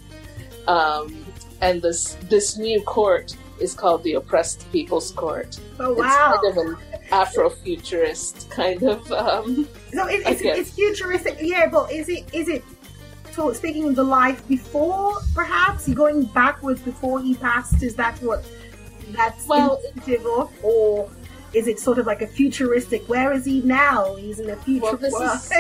um, 0.67 1.23
and 1.62 1.84
this 1.84 2.15
this 2.30 2.58
new 2.58 2.82
court 2.82 3.38
is 3.60 3.75
called 3.75 4.02
the 4.04 4.15
Oppressed 4.15 4.69
People's 4.71 5.12
Court. 5.12 5.60
Oh 5.80 5.93
wow. 5.93 6.34
It's 6.34 6.41
kind 6.41 6.58
of 6.58 6.65
an 6.65 6.99
Afrofuturist 7.12 8.49
kind 8.49 8.82
of. 8.82 9.12
Um, 9.12 9.67
So 9.93 10.08
it, 10.08 10.23
it's, 10.25 10.41
it's 10.41 10.71
futuristic, 10.71 11.38
yeah. 11.39 11.69
But 11.69 11.91
is 11.91 12.10
it 12.10 12.25
is 12.34 12.47
it 12.49 12.63
so 13.34 13.54
speaking 13.54 13.88
of 13.88 13.95
the 13.95 14.04
life 14.04 14.45
before, 14.47 15.19
perhaps 15.36 15.88
going 15.89 16.23
backwards 16.25 16.82
before 16.82 17.21
he 17.21 17.36
passed? 17.36 17.84
Is 17.84 17.95
that 17.95 18.17
what 18.23 18.43
that's 19.15 19.47
Well- 19.47 19.81
of, 20.07 20.49
or 20.63 21.09
is 21.53 21.67
it 21.67 21.79
sort 21.79 21.97
of 21.97 22.05
like 22.05 22.21
a 22.21 22.27
futuristic? 22.27 23.07
Where 23.09 23.31
is 23.31 23.45
he 23.45 23.61
now? 23.61 24.15
He's 24.15 24.39
in 24.39 24.49
a 24.49 24.55
future 24.55 24.97
Well, 25.11 25.33
is 25.33 25.51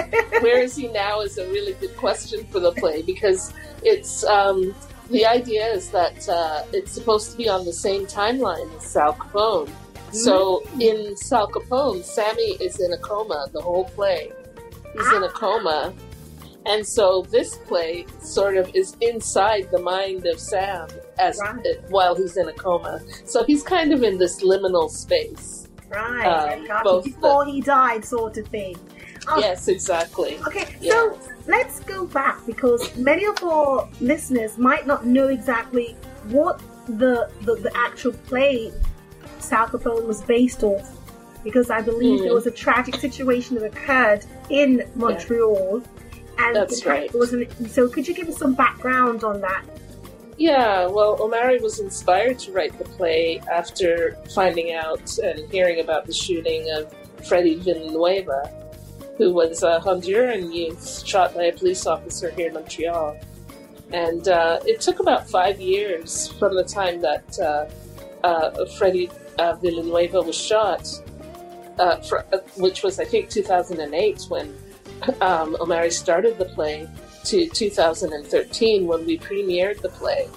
where 0.41 0.61
is 0.61 0.75
he 0.75 0.87
now 0.87 1.21
is 1.21 1.37
a 1.37 1.47
really 1.47 1.73
good 1.73 1.95
question 1.97 2.45
for 2.51 2.59
the 2.59 2.71
play 2.73 3.01
because 3.01 3.53
it's 3.81 4.23
um, 4.25 4.75
the 5.09 5.25
idea 5.25 5.65
is 5.65 5.89
that 5.89 6.29
uh, 6.29 6.63
it's 6.73 6.91
supposed 6.91 7.31
to 7.31 7.37
be 7.37 7.49
on 7.49 7.65
the 7.65 7.73
same 7.73 8.05
timeline 8.05 8.75
as 8.77 8.85
Sal 8.85 9.13
Capone. 9.15 9.69
So 10.11 10.63
in 10.79 11.15
Sal 11.17 11.47
Capone, 11.47 12.03
Sammy 12.03 12.51
is 12.61 12.79
in 12.79 12.93
a 12.93 12.97
coma 12.97 13.47
the 13.51 13.61
whole 13.61 13.85
play. 13.85 14.31
He's 14.93 15.13
in 15.13 15.23
a 15.23 15.29
coma. 15.29 15.93
And 16.65 16.85
so 16.85 17.25
this 17.31 17.55
play 17.67 18.05
sort 18.21 18.57
of 18.57 18.69
is 18.75 18.95
inside 19.01 19.69
the 19.71 19.79
mind 19.79 20.25
of 20.27 20.39
Sam 20.39 20.87
as 21.19 21.39
Right. 21.39 21.65
while 21.89 22.15
he's 22.15 22.37
in 22.37 22.47
a 22.47 22.53
coma. 22.53 23.01
So 23.25 23.43
he's 23.43 23.61
kind 23.63 23.91
of 23.93 24.03
in 24.03 24.17
this 24.17 24.41
liminal 24.43 24.89
space. 24.89 25.67
right, 25.91 26.53
um, 26.53 26.67
gotcha. 26.67 26.83
both 26.83 27.03
the- 27.03 27.09
before 27.09 27.45
he 27.45 27.61
died, 27.61 28.05
sort 28.05 28.37
of 28.37 28.47
thing. 28.49 28.75
Oh, 29.27 29.39
Yes, 29.39 29.67
exactly. 29.67 30.37
Okay, 30.47 30.65
Yeah. 30.79 30.91
so 30.93 31.17
let's 31.47 31.79
go 31.79 32.05
back 32.05 32.37
because 32.45 32.95
many 32.95 33.25
of 33.25 33.43
our 33.43 33.87
listeners 33.99 34.59
might 34.59 34.85
not 34.85 35.07
know 35.07 35.29
exactly 35.29 35.95
what 36.29 36.59
the 36.87 37.29
the, 37.41 37.55
the 37.55 37.71
actual 37.75 38.13
play 38.27 38.71
Capone 39.39 40.05
was 40.05 40.21
based 40.21 40.63
off. 40.63 40.87
Because 41.43 41.71
I 41.71 41.81
believe 41.81 42.19
Mm. 42.19 42.23
there 42.25 42.33
was 42.35 42.45
a 42.45 42.51
tragic 42.51 42.95
situation 42.97 43.55
that 43.55 43.63
occurred 43.65 44.25
in 44.49 44.83
Montreal, 44.95 45.81
and 46.37 46.55
That's 46.55 46.79
it 46.81 46.85
right. 46.85 47.15
wasn't. 47.15 47.49
So, 47.71 47.87
could 47.87 48.07
you 48.07 48.13
give 48.13 48.27
us 48.27 48.37
some 48.37 48.53
background 48.53 49.23
on 49.23 49.41
that? 49.41 49.63
Yeah, 50.39 50.87
well, 50.87 51.21
Omari 51.21 51.59
was 51.59 51.81
inspired 51.81 52.39
to 52.39 52.53
write 52.53 52.77
the 52.77 52.85
play 52.85 53.41
after 53.51 54.17
finding 54.33 54.71
out 54.71 55.17
and 55.17 55.51
hearing 55.51 55.81
about 55.81 56.05
the 56.05 56.13
shooting 56.13 56.65
of 56.71 56.95
Fredy 57.17 57.57
Villanueva, 57.57 58.49
who 59.17 59.33
was 59.33 59.63
a 59.63 59.81
Honduran 59.81 60.55
youth 60.55 61.05
shot 61.05 61.35
by 61.35 61.43
a 61.43 61.51
police 61.51 61.85
officer 61.85 62.29
here 62.31 62.47
in 62.47 62.53
Montreal. 62.53 63.17
And 63.91 64.29
uh, 64.29 64.61
it 64.65 64.79
took 64.79 65.01
about 65.01 65.29
five 65.29 65.59
years 65.59 66.29
from 66.39 66.55
the 66.55 66.63
time 66.63 67.01
that 67.01 67.37
uh, 67.37 67.65
uh, 68.25 68.65
Fredy 68.77 69.11
uh, 69.39 69.55
Villanueva 69.55 70.21
was 70.21 70.37
shot, 70.37 70.87
uh, 71.79 71.97
fr- 71.97 72.19
uh, 72.31 72.37
which 72.55 72.81
was, 72.81 72.97
I 72.97 73.03
think, 73.03 73.29
2008 73.29 74.21
when 74.29 74.55
um, 75.19 75.57
Omari 75.59 75.91
started 75.91 76.37
the 76.37 76.45
play, 76.45 76.87
to 77.29 77.47
2013 77.47 78.87
when 78.87 79.05
we 79.05 79.17
premiered 79.17 79.81
the 79.81 79.89
play. 79.89 80.27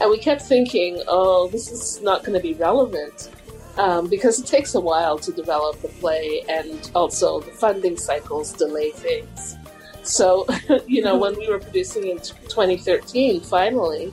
And 0.00 0.10
we 0.10 0.18
kept 0.18 0.42
thinking, 0.42 1.02
oh, 1.08 1.48
this 1.48 1.70
is 1.70 2.02
not 2.02 2.24
going 2.24 2.34
to 2.34 2.42
be 2.42 2.54
relevant 2.54 3.30
um, 3.78 4.08
because 4.08 4.38
it 4.38 4.46
takes 4.46 4.74
a 4.74 4.80
while 4.80 5.18
to 5.18 5.32
develop 5.32 5.80
the 5.80 5.88
play 5.88 6.44
and 6.48 6.90
also 6.94 7.40
the 7.40 7.52
funding 7.52 7.96
cycles 7.96 8.52
delay 8.52 8.90
things. 8.90 9.56
So, 10.02 10.46
you 10.86 11.02
know, 11.02 11.16
when 11.16 11.38
we 11.38 11.48
were 11.48 11.58
producing 11.58 12.08
in 12.08 12.18
2013, 12.18 13.40
finally, 13.40 14.12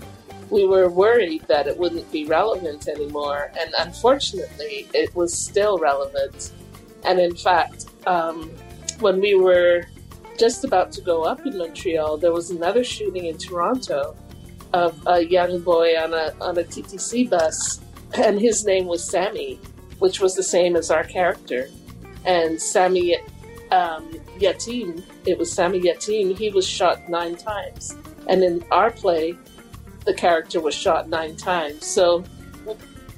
we 0.49 0.65
were 0.65 0.89
worried 0.89 1.43
that 1.47 1.67
it 1.67 1.77
wouldn't 1.77 2.09
be 2.11 2.25
relevant 2.25 2.87
anymore. 2.87 3.51
And 3.59 3.73
unfortunately, 3.79 4.87
it 4.93 5.13
was 5.13 5.37
still 5.37 5.77
relevant. 5.77 6.53
And 7.03 7.19
in 7.19 7.35
fact, 7.35 7.85
um, 8.07 8.49
when 8.99 9.19
we 9.19 9.35
were 9.35 9.85
just 10.39 10.63
about 10.63 10.91
to 10.93 11.01
go 11.01 11.23
up 11.23 11.45
in 11.45 11.57
Montreal, 11.57 12.17
there 12.17 12.31
was 12.31 12.49
another 12.49 12.83
shooting 12.83 13.25
in 13.25 13.37
Toronto 13.37 14.15
of 14.71 14.97
a 15.05 15.25
young 15.25 15.59
boy 15.59 15.95
on 15.97 16.13
a 16.13 16.33
on 16.39 16.57
a 16.57 16.63
TTC 16.63 17.29
bus, 17.29 17.81
and 18.13 18.39
his 18.39 18.65
name 18.65 18.87
was 18.87 19.03
Sammy, 19.03 19.59
which 19.99 20.21
was 20.21 20.35
the 20.35 20.43
same 20.43 20.75
as 20.75 20.89
our 20.89 21.03
character. 21.03 21.69
And 22.25 22.61
Sammy 22.61 23.17
um, 23.71 24.09
Yatim, 24.39 25.03
it 25.25 25.37
was 25.37 25.51
Sammy 25.51 25.81
Yatim. 25.81 26.37
He 26.37 26.49
was 26.49 26.65
shot 26.65 27.09
nine 27.09 27.35
times, 27.35 27.97
and 28.27 28.41
in 28.41 28.63
our 28.71 28.91
play, 28.91 29.37
the 30.05 30.13
character 30.13 30.61
was 30.61 30.73
shot 30.73 31.09
nine 31.09 31.35
times. 31.35 31.85
So, 31.85 32.23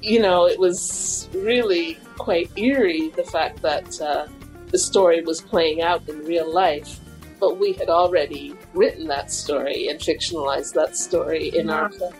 you 0.02 0.20
know, 0.20 0.46
it 0.46 0.58
was 0.58 1.28
really 1.32 1.98
quite 2.18 2.50
eerie 2.56 3.10
the 3.10 3.24
fact 3.24 3.62
that 3.62 4.00
uh, 4.00 4.26
the 4.68 4.78
story 4.78 5.22
was 5.22 5.40
playing 5.40 5.82
out 5.82 6.08
in 6.08 6.18
real 6.24 6.52
life 6.52 6.98
but 7.42 7.58
we 7.58 7.72
had 7.72 7.88
already 7.88 8.54
written 8.72 9.08
that 9.08 9.32
story 9.32 9.88
and 9.88 9.98
fictionalized 9.98 10.74
that 10.74 10.96
story 10.96 11.48
in 11.48 11.68
our 11.68 11.88
play. 11.88 12.12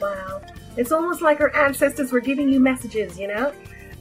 Wow, 0.00 0.40
it's 0.78 0.90
almost 0.90 1.20
like 1.20 1.42
our 1.42 1.54
ancestors 1.54 2.10
were 2.12 2.20
giving 2.20 2.48
you 2.48 2.58
messages, 2.58 3.18
you 3.18 3.28
know. 3.28 3.52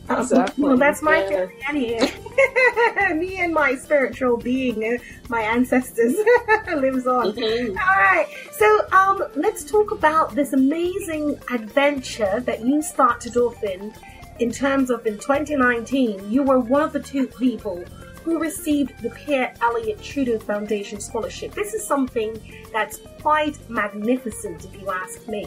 Uh, 0.09 0.21
Exactly, 0.21 0.63
well, 0.63 0.77
that's 0.77 1.01
my 1.01 1.21
theory 1.23 1.53
anyway. 1.67 2.13
Me 3.13 3.41
and 3.41 3.53
my 3.53 3.75
spiritual 3.75 4.37
being, 4.37 4.81
uh, 4.85 4.97
my 5.27 5.41
ancestors, 5.41 6.15
lives 6.77 7.07
on. 7.07 7.33
Mhm. 7.33 7.71
All 7.71 7.97
right, 7.97 8.27
so 8.53 8.87
um, 8.93 9.21
let's 9.35 9.65
talk 9.65 9.91
about 9.91 10.33
this 10.33 10.53
amazing 10.53 11.41
adventure 11.51 12.39
that 12.45 12.65
you 12.65 12.81
started 12.81 13.35
off 13.35 13.61
in. 13.65 13.93
In 14.39 14.49
terms 14.49 14.89
of 14.91 15.05
in 15.05 15.17
2019, 15.19 16.31
you 16.31 16.41
were 16.41 16.59
one 16.59 16.83
of 16.83 16.93
the 16.93 17.01
two 17.01 17.27
people 17.27 17.83
who 18.23 18.39
received 18.39 19.01
the 19.01 19.10
Pierre 19.10 19.53
Elliott 19.62 20.01
Trudeau 20.01 20.39
Foundation 20.39 20.99
scholarship. 20.99 21.53
This 21.53 21.73
is 21.73 21.84
something 21.84 22.39
that's 22.71 22.99
quite 23.21 23.57
magnificent, 23.69 24.65
if 24.65 24.81
you 24.81 24.89
ask 24.91 25.27
me. 25.27 25.45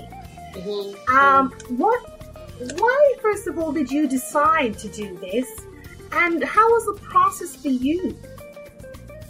Mhm. 0.55 1.09
Um, 1.09 1.53
what? 1.77 2.01
Why, 2.79 3.15
first 3.21 3.49
of 3.49 3.59
all, 3.59 3.73
did 3.73 3.91
you 3.91 4.07
decide 4.07 4.79
to 4.79 4.89
do 4.89 5.17
this, 5.19 5.49
and 6.13 6.43
how 6.45 6.69
was 6.69 6.87
the 6.87 7.01
process 7.05 7.57
for 7.57 7.69
you? 7.69 8.17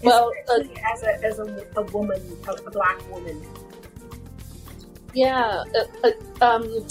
Well, 0.02 0.30
uh, 0.48 0.62
as 0.92 1.02
a 1.02 1.24
as 1.24 1.38
a, 1.38 1.66
a 1.76 1.82
woman, 1.82 2.20
a, 2.46 2.52
a 2.52 2.70
black 2.70 3.10
woman. 3.10 3.42
Yeah, 5.14 5.64
uh, 5.74 6.08
uh, 6.08 6.44
um, 6.44 6.86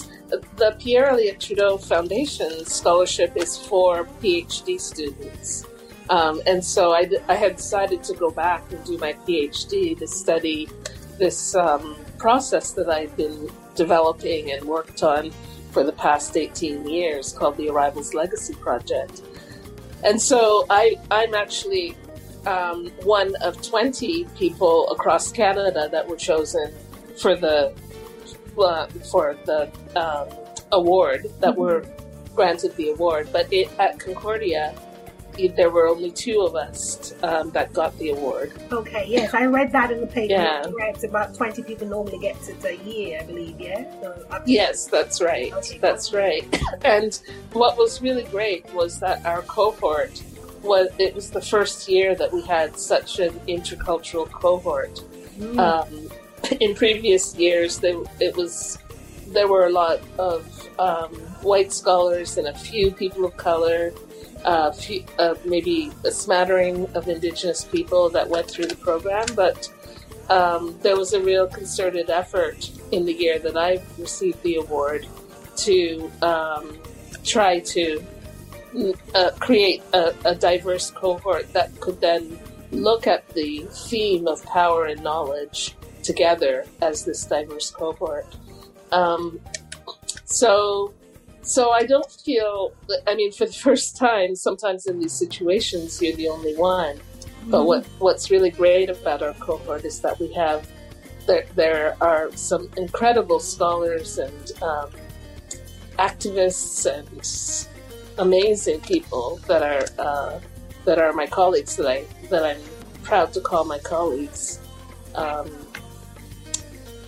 the 0.56 0.76
Pierre 0.80 1.10
Elliott 1.10 1.40
Trudeau 1.40 1.78
Foundation 1.78 2.66
scholarship 2.66 3.36
is 3.36 3.58
for 3.58 4.06
PhD 4.22 4.80
students. 4.80 5.66
Um, 6.10 6.42
and 6.46 6.64
so 6.64 6.94
I 6.94 7.36
had 7.36 7.56
decided 7.58 8.04
to 8.04 8.14
go 8.14 8.30
back 8.30 8.72
and 8.72 8.84
do 8.84 8.98
my 8.98 9.14
PhD 9.14 9.98
to 9.98 10.08
study 10.08 10.70
this 11.18 11.56
um, 11.56 11.96
process 12.18 12.72
that 12.72 12.90
I've 12.90 13.16
been 13.16 13.50
developing 13.76 14.52
and 14.52 14.66
worked 14.66 15.04
on 15.04 15.32
for 15.72 15.84
the 15.84 15.94
past 15.94 16.38
18 16.38 16.88
years 16.88 17.34
called 17.34 17.58
the 17.58 17.70
Arrivals 17.70 18.14
Legacy 18.14 18.54
Project. 18.56 19.22
And 20.04 20.22
so 20.22 20.66
I, 20.70 20.96
I'm 21.10 21.34
actually 21.34 21.96
um, 22.46 22.88
one 23.04 23.36
of 23.42 23.62
20 23.62 24.26
people 24.38 24.90
across 24.90 25.32
Canada 25.32 25.88
that 25.92 26.08
were 26.08 26.18
chosen 26.18 26.74
for 27.18 27.36
the 27.36 27.74
uh, 28.58 28.88
for 29.12 29.36
the 29.46 29.72
um, 29.96 30.28
award 30.72 31.26
that 31.40 31.56
were 31.56 31.86
granted 32.36 32.76
the 32.76 32.90
award. 32.90 33.30
But 33.32 33.52
it, 33.52 33.70
at 33.80 34.00
Concordia, 34.00 34.76
there 35.56 35.70
were 35.70 35.88
only 35.88 36.12
two 36.12 36.42
of 36.42 36.56
us 36.56 37.14
um, 37.24 37.52
that 37.52 37.74
got 37.74 37.98
the 37.98 38.10
award. 38.10 38.54
Okay, 38.72 39.06
yes, 39.08 39.34
I 39.34 39.46
read 39.46 39.72
that 39.72 39.92
in 39.92 40.02
the 40.02 40.08
paper. 40.08 40.34
Yeah. 40.34 40.64
Correct. 40.64 41.04
About 41.04 41.36
twenty 41.36 41.64
people 41.64 41.88
normally 41.88 42.20
get 42.20 42.38
it 42.48 42.64
a 42.64 42.76
year, 42.84 43.20
I 43.22 43.26
believe. 43.26 43.60
Yeah. 43.60 43.84
So 44.02 44.42
Yes, 44.46 44.86
that's 44.86 45.22
right. 45.22 45.54
Okay. 45.54 45.78
That's 45.78 46.14
right. 46.14 46.44
And 46.86 47.20
what 47.54 47.78
was 47.78 48.02
really 48.02 48.24
great 48.24 48.72
was 48.74 49.00
that 49.00 49.26
our 49.26 49.42
cohort 49.44 50.22
was 50.62 50.88
it 50.98 51.14
was 51.14 51.30
the 51.30 51.42
first 51.42 51.88
year 51.88 52.16
that 52.16 52.32
we 52.32 52.42
had 52.42 52.78
such 52.78 53.20
an 53.20 53.32
intercultural 53.48 54.30
cohort. 54.30 55.02
Mm. 55.38 55.60
Um, 55.60 56.10
in 56.60 56.76
previous 56.76 57.36
years, 57.36 57.80
they, 57.80 57.96
it 58.20 58.36
was 58.36 58.78
there 59.28 59.48
were 59.48 59.66
a 59.66 59.72
lot 59.72 60.00
of 60.18 60.70
um, 60.80 61.14
white 61.42 61.72
scholars 61.72 62.38
and 62.38 62.48
a 62.48 62.54
few 62.54 62.92
people 62.92 63.26
of 63.26 63.36
color, 63.38 63.92
uh, 64.44 64.72
few, 64.72 65.04
uh, 65.20 65.36
maybe 65.46 65.92
a 66.06 66.12
smattering 66.12 66.88
of 66.96 67.08
indigenous 67.08 67.64
people 67.64 68.10
that 68.10 68.30
went 68.30 68.50
through 68.50 68.68
the 68.68 68.76
program, 68.76 69.26
but 69.36 69.70
um, 70.30 70.78
there 70.82 70.98
was 70.98 71.14
a 71.14 71.22
real 71.22 71.48
concerted 71.48 72.10
effort 72.10 72.72
in 72.92 73.06
the 73.06 73.14
year 73.14 73.40
that 73.40 73.58
I 73.58 73.82
received 73.98 74.42
the 74.44 74.56
award 74.56 75.08
to 75.58 76.12
um, 76.22 76.78
try 77.24 77.60
to 77.60 78.04
mm, 78.74 78.98
uh, 79.14 79.32
create 79.40 79.84
a, 79.94 80.14
a 80.26 80.36
diverse 80.36 80.92
cohort 80.92 81.52
that 81.54 81.80
could 81.80 82.00
then 82.02 82.40
look 82.72 83.06
at 83.08 83.28
the 83.30 83.68
theme 83.88 84.28
of 84.28 84.44
power 84.46 84.86
and 84.86 85.04
knowledge 85.04 85.76
together 86.02 86.66
as 86.82 87.06
this 87.06 87.26
diverse 87.26 87.72
cohort. 87.72 88.26
Um, 88.92 89.40
so, 90.26 90.94
so 91.44 91.72
I 91.72 91.84
don't 91.84 92.10
feel. 92.10 92.74
I 93.08 93.16
mean, 93.16 93.32
for 93.32 93.46
the 93.46 93.54
first 93.68 93.98
time, 93.98 94.36
sometimes 94.36 94.86
in 94.86 95.00
these 95.00 95.14
situations, 95.14 96.02
you're 96.02 96.16
the 96.16 96.30
only 96.30 96.56
one. 96.56 97.00
But 97.48 97.66
what 97.66 97.86
what's 98.00 98.32
really 98.32 98.52
great 98.52 98.90
about 98.90 99.22
our 99.22 99.34
cohort 99.34 99.84
is 99.84 100.00
that 100.00 100.20
we 100.20 100.32
have 100.34 100.68
there 101.28 101.46
there 101.56 101.98
are 102.02 102.32
some 102.36 102.70
incredible 102.78 103.40
scholars 103.40 104.18
and 104.18 104.52
um, 104.62 104.90
activists 106.00 106.86
and 106.86 107.68
amazing 108.18 108.80
people 108.82 109.42
that 109.48 109.62
are 109.62 109.86
uh, 110.02 110.40
that 110.86 111.00
are 111.00 111.12
my 111.12 111.28
colleagues 111.28 111.76
that 111.76 111.88
I 111.88 112.06
that 112.30 112.46
I'm 112.46 112.62
proud 113.04 113.34
to 113.34 113.42
call 113.42 113.66
my 113.66 113.80
colleagues. 113.80 114.60
Um, 115.16 115.52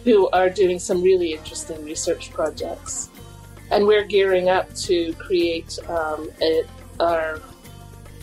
who 0.04 0.30
are 0.30 0.52
doing 0.52 0.78
some 0.78 1.02
really 1.02 1.34
interesting 1.34 1.84
research 1.84 2.32
projects. 2.32 3.10
And 3.72 3.88
we're 3.88 4.06
gearing 4.06 4.50
up 4.50 4.74
to 4.76 5.14
create 5.14 5.80
um, 5.88 6.30
a, 6.42 6.64
our, 7.00 7.42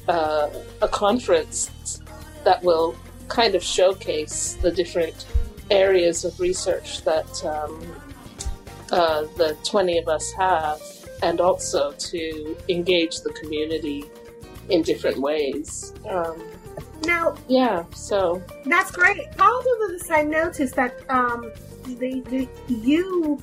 uh, 0.09 0.49
a 0.81 0.89
conference 0.89 2.01
that 2.45 2.63
will 2.63 2.95
kind 3.29 3.55
of 3.55 3.63
showcase 3.63 4.55
the 4.63 4.71
different 4.71 5.27
areas 5.71 6.25
of 6.25 6.39
research 6.39 7.03
that 7.05 7.45
um, 7.45 7.81
uh, 8.91 9.23
the 9.37 9.57
20 9.65 9.99
of 9.99 10.09
us 10.09 10.33
have, 10.33 10.81
and 11.23 11.41
also 11.41 11.93
to 11.93 12.57
engage 12.69 13.21
the 13.21 13.33
community 13.33 14.05
in 14.69 14.83
different 14.83 15.19
ways. 15.19 15.95
Um, 16.09 16.43
Now, 17.05 17.35
yeah, 17.49 17.85
so 17.95 18.43
That's 18.65 18.91
great. 18.91 19.33
Part 19.37 19.65
of 19.67 19.91
this, 19.91 20.11
I 20.11 20.23
noticed 20.23 20.77
that 20.77 20.95
um, 21.09 21.51
the, 21.85 22.21
the, 22.29 22.49
you 22.69 23.43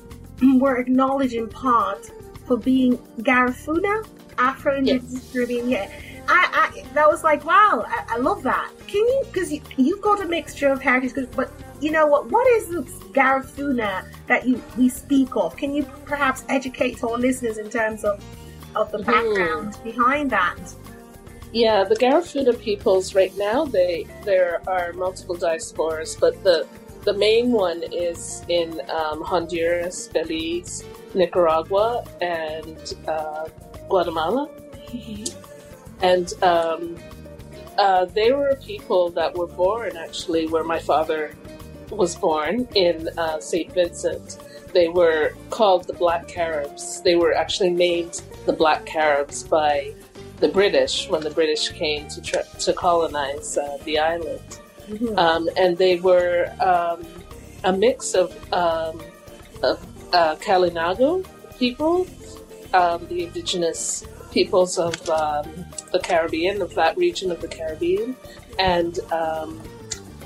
were 0.58 0.76
acknowledged 0.78 1.34
in 1.34 1.48
part 1.48 2.10
for 2.46 2.56
being 2.56 2.98
Garifuna, 3.20 4.06
Afro 4.38 4.76
Indigenous 4.76 5.30
Caribbean. 5.32 5.68
Yeah, 5.68 5.90
I, 6.28 6.72
I 6.74 6.84
that 6.94 7.08
was 7.08 7.22
like 7.24 7.44
wow, 7.44 7.84
I, 7.86 8.14
I 8.14 8.16
love 8.18 8.42
that. 8.42 8.70
Can 8.86 9.06
you 9.06 9.22
because 9.32 9.52
you, 9.52 9.60
you've 9.76 10.00
got 10.00 10.20
a 10.22 10.26
mixture 10.26 10.68
of 10.68 10.80
heritage, 10.80 11.28
but 11.36 11.52
you 11.80 11.90
know 11.90 12.06
what? 12.06 12.30
What 12.30 12.46
is 12.48 12.68
the 12.68 12.82
Garifuna 13.12 14.06
that 14.26 14.46
you 14.46 14.62
we 14.76 14.88
speak 14.88 15.36
of? 15.36 15.56
Can 15.56 15.74
you 15.74 15.84
perhaps 16.04 16.44
educate 16.48 17.02
our 17.04 17.16
listeners 17.18 17.58
in 17.58 17.70
terms 17.70 18.04
of 18.04 18.22
of 18.76 18.90
the 18.92 18.98
Mhm. 18.98 19.06
background 19.06 19.76
behind 19.82 20.30
that? 20.30 20.58
Yeah, 21.52 21.82
the 21.84 21.96
Garifuna 21.96 22.58
peoples 22.60 23.14
right 23.14 23.36
now 23.36 23.64
they 23.64 24.06
there 24.24 24.62
are 24.68 24.92
multiple 24.92 25.36
diasporas, 25.36 26.18
but 26.18 26.42
the 26.44 26.66
the 27.02 27.14
main 27.14 27.52
one 27.52 27.82
is 27.92 28.44
in 28.48 28.80
um, 28.90 29.22
Honduras, 29.22 30.08
Belize, 30.08 30.84
Nicaragua, 31.14 32.04
and 32.20 32.94
uh, 33.08 33.48
Guatemala. 33.88 34.48
And 36.02 36.32
um, 36.42 36.96
uh, 37.78 38.04
they 38.06 38.32
were 38.32 38.56
people 38.62 39.10
that 39.10 39.34
were 39.34 39.46
born 39.46 39.96
actually 39.96 40.46
where 40.46 40.64
my 40.64 40.78
father 40.78 41.34
was 41.90 42.14
born 42.16 42.68
in 42.74 43.08
uh, 43.18 43.40
St. 43.40 43.72
Vincent. 43.72 44.38
They 44.72 44.88
were 44.88 45.34
called 45.50 45.86
the 45.86 45.92
Black 45.94 46.28
Caribs. 46.28 47.02
They 47.02 47.16
were 47.16 47.34
actually 47.34 47.70
named 47.70 48.22
the 48.46 48.52
Black 48.52 48.86
Caribs 48.86 49.42
by 49.42 49.94
the 50.38 50.48
British 50.48 51.08
when 51.08 51.22
the 51.22 51.30
British 51.30 51.68
came 51.70 52.08
to 52.08 52.20
tr- 52.22 52.58
to 52.58 52.72
colonize 52.72 53.58
uh, 53.58 53.78
the 53.84 53.98
island, 53.98 54.59
um, 55.16 55.48
and 55.56 55.76
they 55.76 55.98
were 56.00 56.52
um, 56.60 57.06
a 57.64 57.72
mix 57.72 58.14
of, 58.14 58.30
um, 58.52 59.00
of 59.62 59.84
uh, 60.12 60.36
Kalinago 60.36 61.24
people, 61.58 62.06
um, 62.72 63.06
the 63.08 63.24
indigenous 63.24 64.04
peoples 64.32 64.78
of 64.78 64.94
um, 65.10 65.48
the 65.92 66.00
Caribbean, 66.02 66.62
of 66.62 66.74
that 66.74 66.96
region 66.96 67.30
of 67.30 67.40
the 67.40 67.48
Caribbean, 67.48 68.16
and 68.58 69.00
um, 69.12 69.60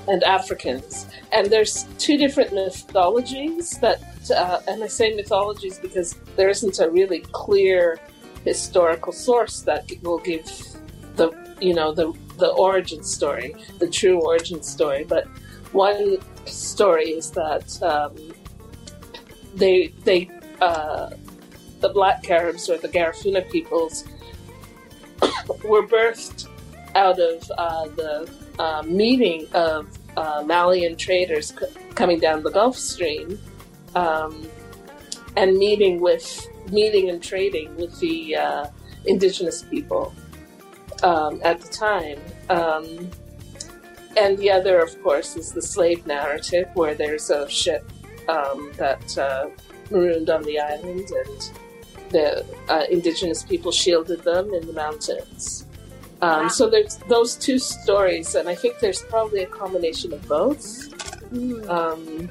and 0.07 0.23
Africans. 0.23 1.07
And 1.33 1.49
there's 1.49 1.85
two 1.99 2.19
different 2.19 2.53
mythologies 2.53 3.79
that, 3.79 4.03
uh, 4.31 4.61
and 4.69 4.85
I 4.85 4.87
say 4.87 5.15
mythologies 5.15 5.79
because 5.79 6.15
there 6.37 6.49
isn't 6.49 6.79
a 6.79 6.91
really 6.91 7.21
clear 7.33 7.99
historical 8.45 9.13
source 9.13 9.63
that 9.63 9.91
will 10.03 10.19
give 10.19 10.45
the 11.17 11.33
you 11.61 11.75
know 11.75 11.93
the 11.93 12.13
the 12.39 12.49
origin 12.49 13.03
story, 13.03 13.55
the 13.79 13.89
true 13.89 14.21
origin 14.21 14.63
story. 14.63 15.05
But 15.05 15.27
one 15.73 16.19
story 16.47 17.11
is 17.11 17.31
that 17.33 17.83
um, 17.83 18.15
they 19.55 19.89
they 20.05 20.31
uh, 20.61 21.11
the 21.81 21.89
Black 21.89 22.23
Caribs 22.23 22.69
or 22.69 22.79
the 22.79 22.89
Garifuna 22.89 23.49
peoples 23.51 24.05
were 25.65 25.87
birthed 25.87 26.49
out 26.95 27.19
of 27.19 27.51
uh, 27.59 27.87
the 27.89 28.31
uh, 28.59 28.83
meeting 28.87 29.47
of 29.53 29.89
uh, 30.17 30.43
Malian 30.47 30.97
traders 30.97 31.49
c- 31.59 31.67
coming 31.95 32.21
down 32.21 32.43
the 32.43 32.51
Gulf 32.51 32.77
Stream 32.77 33.39
um, 33.95 34.47
and 35.37 35.57
meeting 35.59 36.01
with 36.01 36.47
meeting 36.71 37.11
and 37.11 37.23
trading 37.23 37.75
with 37.77 37.99
the 38.01 38.37
uh, 38.37 38.67
indigenous 39.07 39.63
people 39.63 40.15
um, 41.05 41.41
at 41.45 41.61
the 41.61 41.69
time. 41.69 42.19
Um, 42.49 43.11
and 44.17 44.39
the 44.39 44.51
other, 44.51 44.81
of 44.81 45.01
course, 45.03 45.37
is 45.37 45.53
the 45.53 45.63
slave 45.63 46.07
narrative, 46.07 46.69
where 46.75 46.95
there's 46.95 47.31
a 47.31 47.49
ship 47.49 47.85
um, 48.29 48.73
that 48.77 49.19
uh, 49.19 49.49
marooned 49.91 50.31
on 50.31 50.43
the 50.45 50.59
island, 50.59 51.09
and 51.11 51.51
the 52.11 52.45
uh, 52.69 52.85
indigenous 52.91 53.43
people 53.43 53.71
shielded 53.71 54.23
them 54.23 54.53
in 54.55 54.67
the 54.67 54.73
mountains. 54.73 55.67
Um, 56.23 56.49
so 56.49 56.71
there's 56.71 56.97
those 57.09 57.37
two 57.37 57.59
stories, 57.59 58.35
and 58.35 58.49
I 58.49 58.55
think 58.55 58.79
there's 58.79 59.03
probably 59.03 59.43
a 59.43 59.47
combination 59.47 60.13
of 60.13 60.27
both. 60.27 60.93
Um, 61.69 62.31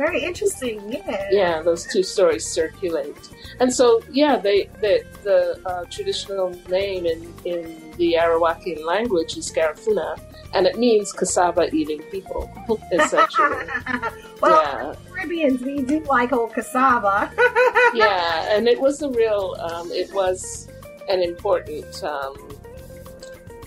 Very 0.00 0.22
interesting. 0.24 0.80
Yeah. 0.90 1.28
yeah, 1.30 1.60
those 1.60 1.84
two 1.84 2.02
stories 2.02 2.46
circulate, 2.46 3.20
and 3.60 3.70
so 3.70 4.00
yeah, 4.10 4.38
they, 4.38 4.70
they 4.80 5.02
the 5.24 5.60
uh, 5.66 5.84
traditional 5.90 6.48
name 6.70 7.04
in 7.04 7.20
in 7.44 7.92
the 7.98 8.14
Arawakian 8.14 8.82
language 8.82 9.36
is 9.36 9.52
Garifuna, 9.52 10.18
and 10.54 10.66
it 10.66 10.78
means 10.78 11.12
cassava 11.12 11.68
eating 11.74 12.00
people, 12.04 12.50
essentially. 12.92 13.66
well, 14.40 14.62
yeah, 14.62 14.94
Caribbeans, 15.12 15.60
we 15.60 15.82
do 15.82 16.00
like 16.04 16.32
old 16.32 16.54
cassava. 16.54 17.30
yeah, 17.94 18.56
and 18.56 18.68
it 18.68 18.80
was 18.80 19.02
a 19.02 19.10
real, 19.10 19.54
um, 19.60 19.92
it 19.92 20.10
was 20.14 20.66
an 21.10 21.20
important, 21.22 22.02
um, 22.02 22.34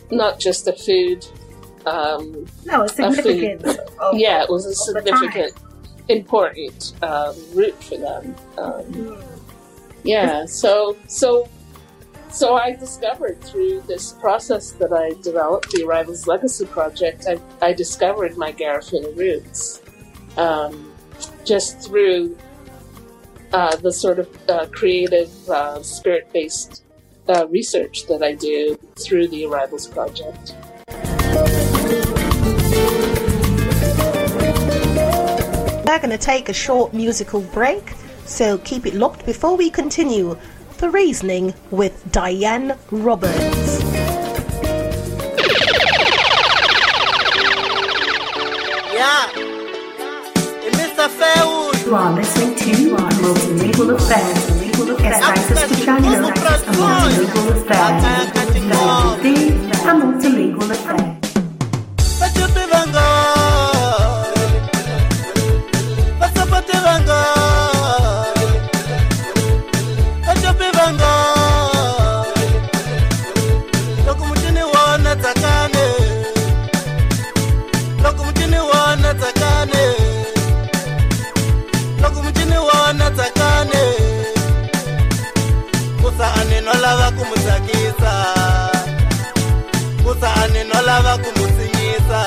not 0.10 0.40
just 0.40 0.68
a 0.68 0.74
food. 0.74 1.28
Um, 1.86 2.48
no, 2.66 2.82
it's 2.86 2.96
significant. 2.96 3.62
food. 3.62 3.78
yeah, 4.14 4.42
it 4.42 4.50
was 4.50 4.66
a 4.66 4.70
of 4.70 5.04
the 5.04 5.12
time. 5.12 5.20
significant, 5.20 5.63
important 6.10 6.94
um, 7.02 7.36
route 7.54 7.82
for 7.84 7.98
them. 7.98 8.36
Um, 8.58 9.24
yeah, 10.04 10.46
so 10.46 10.98
so 11.08 11.48
so 12.34 12.56
I 12.56 12.72
discovered 12.72 13.40
through 13.42 13.82
this 13.82 14.14
process 14.14 14.72
that 14.74 14.92
I 14.92 15.12
developed, 15.22 15.72
the 15.72 15.84
Arrivals 15.86 16.26
Legacy 16.26 16.66
Project, 16.66 17.26
I, 17.28 17.40
I 17.62 17.74
discovered 17.74 18.38
my 18.38 18.52
Garifuna 18.52 19.16
roots 19.16 19.84
um, 20.36 20.92
just 21.46 21.80
through 21.82 22.36
uh, 23.54 23.76
the 23.76 23.94
sort 23.94 24.18
of 24.18 24.50
uh, 24.50 24.66
creative, 24.72 25.32
uh, 25.48 25.84
spirit 25.84 26.28
based 26.34 26.84
uh, 27.30 27.48
research 27.50 28.08
that 28.08 28.24
I 28.24 28.34
do 28.34 28.80
through 29.00 29.28
the 29.28 29.46
Arrivals 29.46 29.88
Project. 29.88 30.56
We're 35.94 36.00
going 36.00 36.10
to 36.10 36.18
take 36.18 36.50
a 36.50 36.54
short 36.54 36.92
musical 36.92 37.42
break, 37.42 37.94
so 38.26 38.58
keep 38.58 38.88
it 38.88 38.96
locked 38.96 39.28
before 39.28 39.56
we 39.56 39.70
continue 39.70 40.36
the 40.80 40.90
reasoning 40.90 41.54
with 41.70 42.12
Diane 42.12 42.76
Roberts. 42.90 43.80
Yeah. 48.92 49.30
And 50.66 50.74
Mr. 50.82 51.10
Fairwood. 51.10 51.86
You 51.86 51.96
are 51.96 52.14
listening 52.14 52.56
to 52.56 52.96
Multilingual 53.22 53.94
Affairs. 53.94 54.50
Estás 54.98 55.52
escuchando 55.52 56.08
a 56.08 56.12
Multilingual 56.74 57.52
Affairs. 57.62 58.34
WT, 58.66 59.26
a 59.86 59.94
Multilingual 59.94 60.72
Affairs. 60.72 61.23
no 90.94 91.00
lava 91.02 91.18
ku 91.24 91.30
mu 91.38 91.46
sinyisa. 91.58 92.22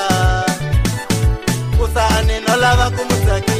Ku 1.77 1.85
sani 1.93 2.35
no 2.45 2.53
lava 2.63 2.87
ku 2.95 3.01
mu 3.09 3.15
tsakisa. 3.23 3.56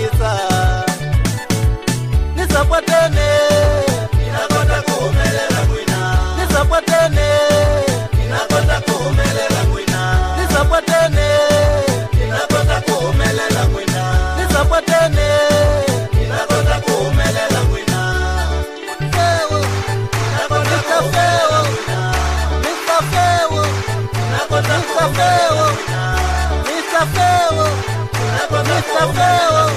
feo, 29.06 29.70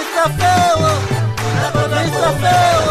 está 0.00 0.24
feo, 0.30 0.78
está 2.04 2.30
feo. 2.32 2.81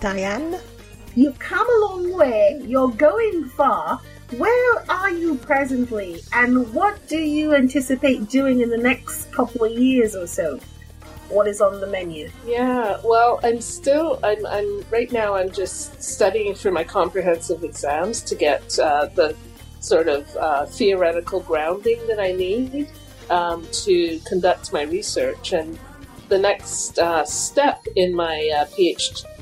Diane. 0.00 0.58
you've 1.14 1.38
come 1.38 1.66
a 1.68 1.86
long 1.86 2.12
way, 2.12 2.60
you're 2.64 2.90
going 2.90 3.46
far. 3.46 4.00
Where 4.36 4.90
are 4.90 5.10
you 5.10 5.36
presently, 5.36 6.20
and 6.32 6.72
what 6.74 7.06
do 7.06 7.16
you 7.16 7.54
anticipate 7.54 8.28
doing 8.28 8.60
in 8.60 8.70
the 8.70 8.76
next 8.76 9.32
couple 9.32 9.64
of 9.64 9.72
years 9.72 10.16
or 10.16 10.26
so? 10.26 10.58
What 11.28 11.48
is 11.48 11.60
on 11.60 11.80
the 11.80 11.86
menu? 11.86 12.30
Yeah, 12.44 12.98
well, 13.04 13.40
I'm 13.42 13.60
still, 13.60 14.20
I'm, 14.22 14.44
I'm 14.46 14.84
right 14.90 15.10
now. 15.10 15.34
I'm 15.34 15.50
just 15.50 16.02
studying 16.02 16.54
for 16.54 16.70
my 16.70 16.84
comprehensive 16.84 17.64
exams 17.64 18.20
to 18.22 18.34
get 18.34 18.78
uh, 18.78 19.06
the 19.06 19.36
sort 19.80 20.08
of 20.08 20.36
uh, 20.36 20.66
theoretical 20.66 21.40
grounding 21.40 22.04
that 22.06 22.20
I 22.20 22.32
need 22.32 22.88
um, 23.30 23.66
to 23.84 24.20
conduct 24.26 24.72
my 24.72 24.82
research. 24.82 25.52
And 25.52 25.78
the 26.28 26.38
next 26.38 26.98
uh, 26.98 27.24
step 27.24 27.84
in 27.96 28.14
my 28.14 28.50
uh, 28.56 28.64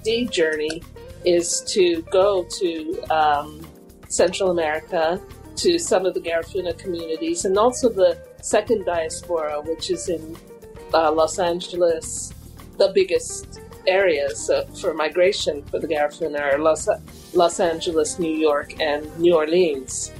PhD 0.05 0.31
journey 0.31 0.83
is 1.25 1.63
to 1.69 2.03
go 2.11 2.45
to 2.45 3.01
um, 3.11 3.67
Central 4.09 4.51
America, 4.51 5.21
to 5.57 5.79
some 5.79 6.05
of 6.07 6.15
the 6.15 6.21
Garifuna 6.21 6.77
communities, 6.79 7.45
and 7.45 7.57
also 7.59 7.89
the 7.89 8.19
second 8.43 8.85
diaspora, 8.85 9.61
which 9.63 9.91
is 9.91 10.09
in 10.09 10.37
uh, 10.93 11.11
Los 11.13 11.39
Angeles, 11.39 12.33
the 12.79 12.91
biggest 12.95 13.61
areas 13.87 14.51
uh, 14.51 14.65
for 14.81 14.95
migration 14.95 15.63
for 15.65 15.79
the 15.79 15.87
Garifuna 15.87 16.41
are 16.41 16.59
Los, 16.59 16.89
Los 17.35 17.61
Angeles, 17.61 18.19
New 18.19 18.35
York, 18.35 18.79
and 18.81 19.17
New 19.19 19.35
Orleans. 19.35 20.13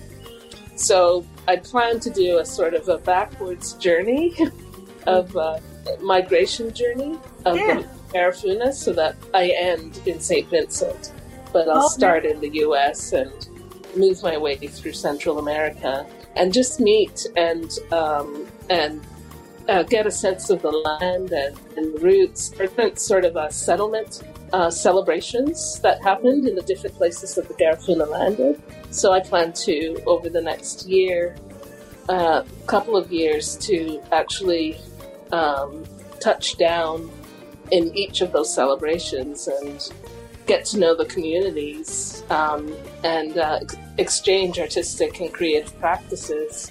So 0.77 1.25
I 1.47 1.57
plan 1.57 2.01
to 2.01 2.11
do 2.11 2.39
a 2.39 2.45
sort 2.45 2.75
of 2.75 2.89
a 2.89 2.99
backwards 2.99 3.75
journey 3.75 4.35
of 5.07 5.37
uh, 5.37 5.59
migration 6.01 6.73
journey 6.73 7.19
of 7.45 7.57
Yeah. 7.57 7.81
the 7.83 7.89
Garifuna 8.15 8.73
so 8.73 8.93
that 8.93 9.17
I 9.35 9.49
end 9.51 10.01
in 10.07 10.21
St. 10.21 10.49
Vincent. 10.49 11.13
But 11.53 11.69
I'll 11.69 11.83
Oh, 11.85 11.89
start 11.89 12.25
in 12.25 12.41
the 12.41 12.51
US 12.67 13.13
and 13.13 13.33
move 13.97 14.23
my 14.23 14.37
way 14.37 14.57
through 14.57 14.93
Central 14.93 15.39
America 15.39 16.07
and 16.37 16.53
just 16.53 16.81
meet 16.81 17.27
and 17.37 17.71
um, 17.93 18.47
and 18.71 19.01
uh, 19.69 19.83
get 19.85 20.07
a 20.07 20.11
sense 20.11 20.51
of 20.51 20.61
the 20.63 20.71
land 20.71 21.31
and, 21.33 21.57
and 21.77 22.03
roots, 22.03 22.51
different 22.51 22.99
sort 22.99 23.25
of 23.25 23.37
uh, 23.37 23.49
settlement 23.51 24.23
uh, 24.53 24.71
celebrations 24.71 25.81
that 25.81 26.03
happened 26.03 26.47
in 26.47 26.55
the 26.55 26.63
different 26.63 26.95
places 26.97 27.35
that 27.35 27.49
the 27.49 27.55
Garifuna 27.55 28.07
landed. 28.09 28.61
So 28.91 29.13
I 29.13 29.21
plan 29.21 29.53
to, 29.65 30.03
over 30.07 30.29
the 30.29 30.43
next 30.43 30.87
year, 30.87 31.35
uh, 32.11 32.43
couple 32.67 32.95
of 32.97 33.11
years, 33.11 33.57
to 33.69 34.03
actually 34.13 34.77
um, 35.33 35.85
touch 36.21 36.59
down 36.59 37.11
in 37.71 37.95
each 37.97 38.21
of 38.21 38.33
those 38.33 38.53
celebrations 38.53 39.49
and 39.49 39.93
get 40.47 40.65
to 40.67 40.79
know 40.79 40.95
the 40.95 41.07
communities 41.07 42.23
um, 42.31 42.73
and 43.03 43.39
uh, 43.39 43.61
exchange 43.99 44.59
artistic 44.59 45.21
and 45.21 45.33
creative 45.33 45.79
practices. 45.81 46.71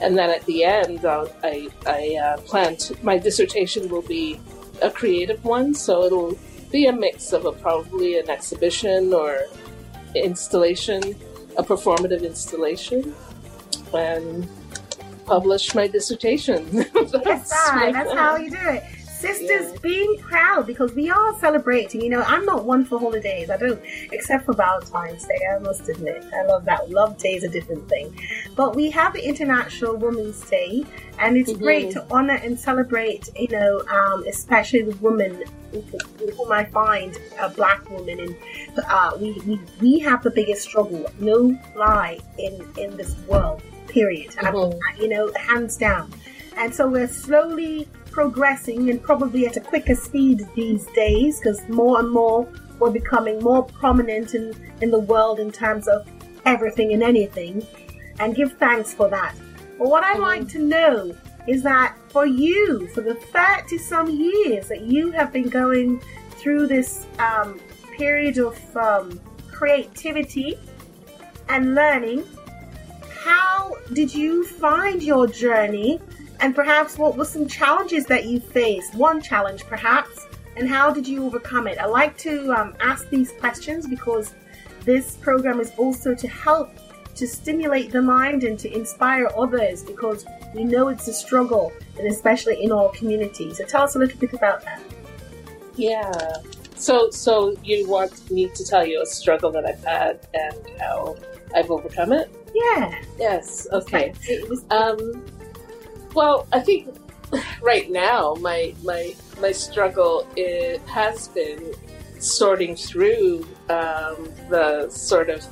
And 0.00 0.18
then 0.18 0.30
at 0.30 0.44
the 0.46 0.64
end, 0.64 1.04
I'll, 1.04 1.30
I, 1.44 1.68
I 1.86 2.16
uh, 2.16 2.40
plan 2.40 2.76
to, 2.76 2.96
my 3.04 3.18
dissertation 3.18 3.88
will 3.88 4.02
be 4.02 4.40
a 4.80 4.90
creative 4.90 5.44
one, 5.44 5.74
so 5.74 6.04
it'll 6.04 6.36
be 6.72 6.86
a 6.86 6.92
mix 6.92 7.32
of 7.32 7.44
a 7.44 7.52
probably 7.52 8.18
an 8.18 8.28
exhibition 8.28 9.12
or 9.12 9.42
installation, 10.16 11.02
a 11.56 11.62
performative 11.62 12.24
installation, 12.24 13.14
and 13.94 14.48
publish 15.26 15.74
my 15.74 15.86
dissertation. 15.86 16.66
Yes, 16.72 17.10
That's 17.24 17.52
ah, 17.54 17.90
that's 17.92 18.12
how 18.12 18.36
you 18.36 18.50
do 18.50 18.56
it. 18.58 18.82
Sisters, 19.22 19.78
being 19.80 20.18
proud 20.18 20.66
because 20.66 20.92
we 20.94 21.08
are 21.08 21.38
celebrating. 21.38 22.00
You 22.02 22.10
know, 22.10 22.22
I'm 22.22 22.44
not 22.44 22.64
one 22.64 22.84
for 22.84 22.98
holidays. 22.98 23.50
I 23.50 23.56
don't, 23.56 23.80
except 24.10 24.44
for 24.46 24.52
Valentine's 24.54 25.24
Day. 25.24 25.40
I 25.54 25.58
must 25.60 25.88
admit, 25.88 26.24
I 26.34 26.42
love 26.46 26.64
that. 26.64 26.90
Love 26.90 27.16
Day 27.18 27.34
is 27.36 27.44
a 27.44 27.48
different 27.48 27.88
thing, 27.88 28.12
but 28.56 28.74
we 28.74 28.90
have 28.90 29.14
International 29.14 29.96
Women's 29.96 30.40
Day, 30.50 30.84
and 31.20 31.36
it's 31.36 31.52
Mhm. 31.52 31.58
great 31.60 31.90
to 31.92 32.04
honor 32.10 32.38
and 32.42 32.58
celebrate. 32.58 33.28
You 33.36 33.48
know, 33.48 33.82
um, 33.88 34.24
especially 34.26 34.82
the 34.82 34.96
women 34.96 35.44
whom 36.36 36.52
I 36.52 36.64
find 36.64 37.16
a 37.40 37.48
black 37.48 37.88
woman, 37.90 38.18
and 38.20 38.36
uh, 38.88 39.12
we, 39.20 39.32
we 39.46 39.60
we 39.80 39.98
have 40.00 40.22
the 40.22 40.30
biggest 40.30 40.62
struggle. 40.68 41.06
No 41.20 41.56
lie 41.76 42.18
in 42.38 42.54
in 42.76 42.96
this 42.96 43.14
world. 43.28 43.62
Period. 43.88 44.30
Mhm. 44.32 44.78
I- 44.88 45.00
you 45.00 45.08
know, 45.08 45.30
hands 45.48 45.76
down. 45.76 46.10
And 46.56 46.74
so 46.74 46.86
we're 46.88 47.08
slowly 47.08 47.88
progressing 48.12 48.90
and 48.90 49.02
probably 49.02 49.46
at 49.46 49.56
a 49.56 49.60
quicker 49.60 49.94
speed 49.94 50.46
these 50.54 50.86
days 50.94 51.40
because 51.40 51.60
more 51.68 51.98
and 51.98 52.10
more 52.10 52.46
we're 52.78 52.90
becoming 52.90 53.38
more 53.40 53.64
prominent 53.64 54.34
in, 54.34 54.54
in 54.80 54.90
the 54.90 54.98
world 54.98 55.40
in 55.40 55.50
terms 55.50 55.88
of 55.88 56.06
everything 56.44 56.92
and 56.92 57.02
anything. 57.02 57.66
And 58.20 58.34
give 58.34 58.52
thanks 58.58 58.92
for 58.92 59.08
that. 59.08 59.34
But 59.78 59.88
what 59.88 60.04
I'd 60.04 60.18
like 60.18 60.48
to 60.48 60.58
know 60.58 61.16
is 61.46 61.62
that 61.62 61.96
for 62.08 62.26
you, 62.26 62.86
for 62.88 63.00
the 63.00 63.14
30 63.14 63.78
some 63.78 64.08
years 64.08 64.68
that 64.68 64.82
you 64.82 65.10
have 65.12 65.32
been 65.32 65.48
going 65.48 66.00
through 66.30 66.66
this 66.66 67.06
um, 67.18 67.58
period 67.96 68.38
of 68.38 68.76
um, 68.76 69.20
creativity 69.50 70.58
and 71.48 71.74
learning, 71.74 72.24
how 73.24 73.76
did 73.92 74.14
you 74.14 74.44
find 74.44 75.02
your 75.02 75.26
journey 75.26 76.00
and 76.42 76.54
perhaps 76.54 76.98
what 76.98 77.16
were 77.16 77.24
some 77.24 77.46
challenges 77.46 78.04
that 78.06 78.26
you 78.26 78.40
faced 78.40 78.94
one 78.94 79.20
challenge 79.20 79.64
perhaps 79.64 80.26
and 80.56 80.68
how 80.68 80.92
did 80.92 81.06
you 81.06 81.24
overcome 81.24 81.66
it 81.66 81.78
i 81.78 81.86
like 81.86 82.16
to 82.18 82.52
um, 82.52 82.74
ask 82.80 83.08
these 83.08 83.32
questions 83.32 83.86
because 83.86 84.34
this 84.84 85.16
program 85.16 85.60
is 85.60 85.72
also 85.78 86.14
to 86.14 86.28
help 86.28 86.68
to 87.14 87.26
stimulate 87.26 87.92
the 87.92 88.02
mind 88.02 88.42
and 88.42 88.58
to 88.58 88.74
inspire 88.74 89.28
others 89.36 89.82
because 89.82 90.26
we 90.54 90.64
know 90.64 90.88
it's 90.88 91.08
a 91.08 91.12
struggle 91.12 91.72
and 91.98 92.06
especially 92.06 92.62
in 92.62 92.72
our 92.72 92.90
community 92.90 93.54
so 93.54 93.64
tell 93.64 93.82
us 93.82 93.94
a 93.96 93.98
little 93.98 94.18
bit 94.18 94.32
about 94.32 94.62
that 94.64 94.80
Yeah. 95.76 96.12
So, 96.74 97.10
so 97.10 97.54
you 97.62 97.88
want 97.88 98.28
me 98.30 98.48
to 98.48 98.64
tell 98.64 98.84
you 98.84 99.00
a 99.02 99.06
struggle 99.06 99.52
that 99.52 99.64
I've 99.64 99.84
had 99.84 100.26
and 100.34 100.80
how 100.80 101.16
I've 101.54 101.70
overcome 101.70 102.12
it? 102.12 102.28
yeah 102.54 102.94
Yes. 103.18 103.68
Okay. 103.72 104.12
Um, 104.70 105.24
well, 106.14 106.46
I 106.52 106.60
think 106.60 106.94
right 107.62 107.90
now 107.90 108.34
my 108.40 108.74
my 108.82 109.14
my 109.40 109.52
struggle 109.52 110.26
it 110.36 110.80
has 110.82 111.28
been 111.28 111.72
sorting 112.18 112.76
through 112.76 113.46
um, 113.68 114.28
the 114.48 114.88
sort 114.90 115.30
of 115.30 115.44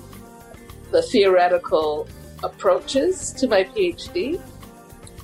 the 0.90 1.02
theoretical 1.02 2.08
approaches 2.42 3.32
to 3.32 3.48
my 3.48 3.64
PhD. 3.64 4.40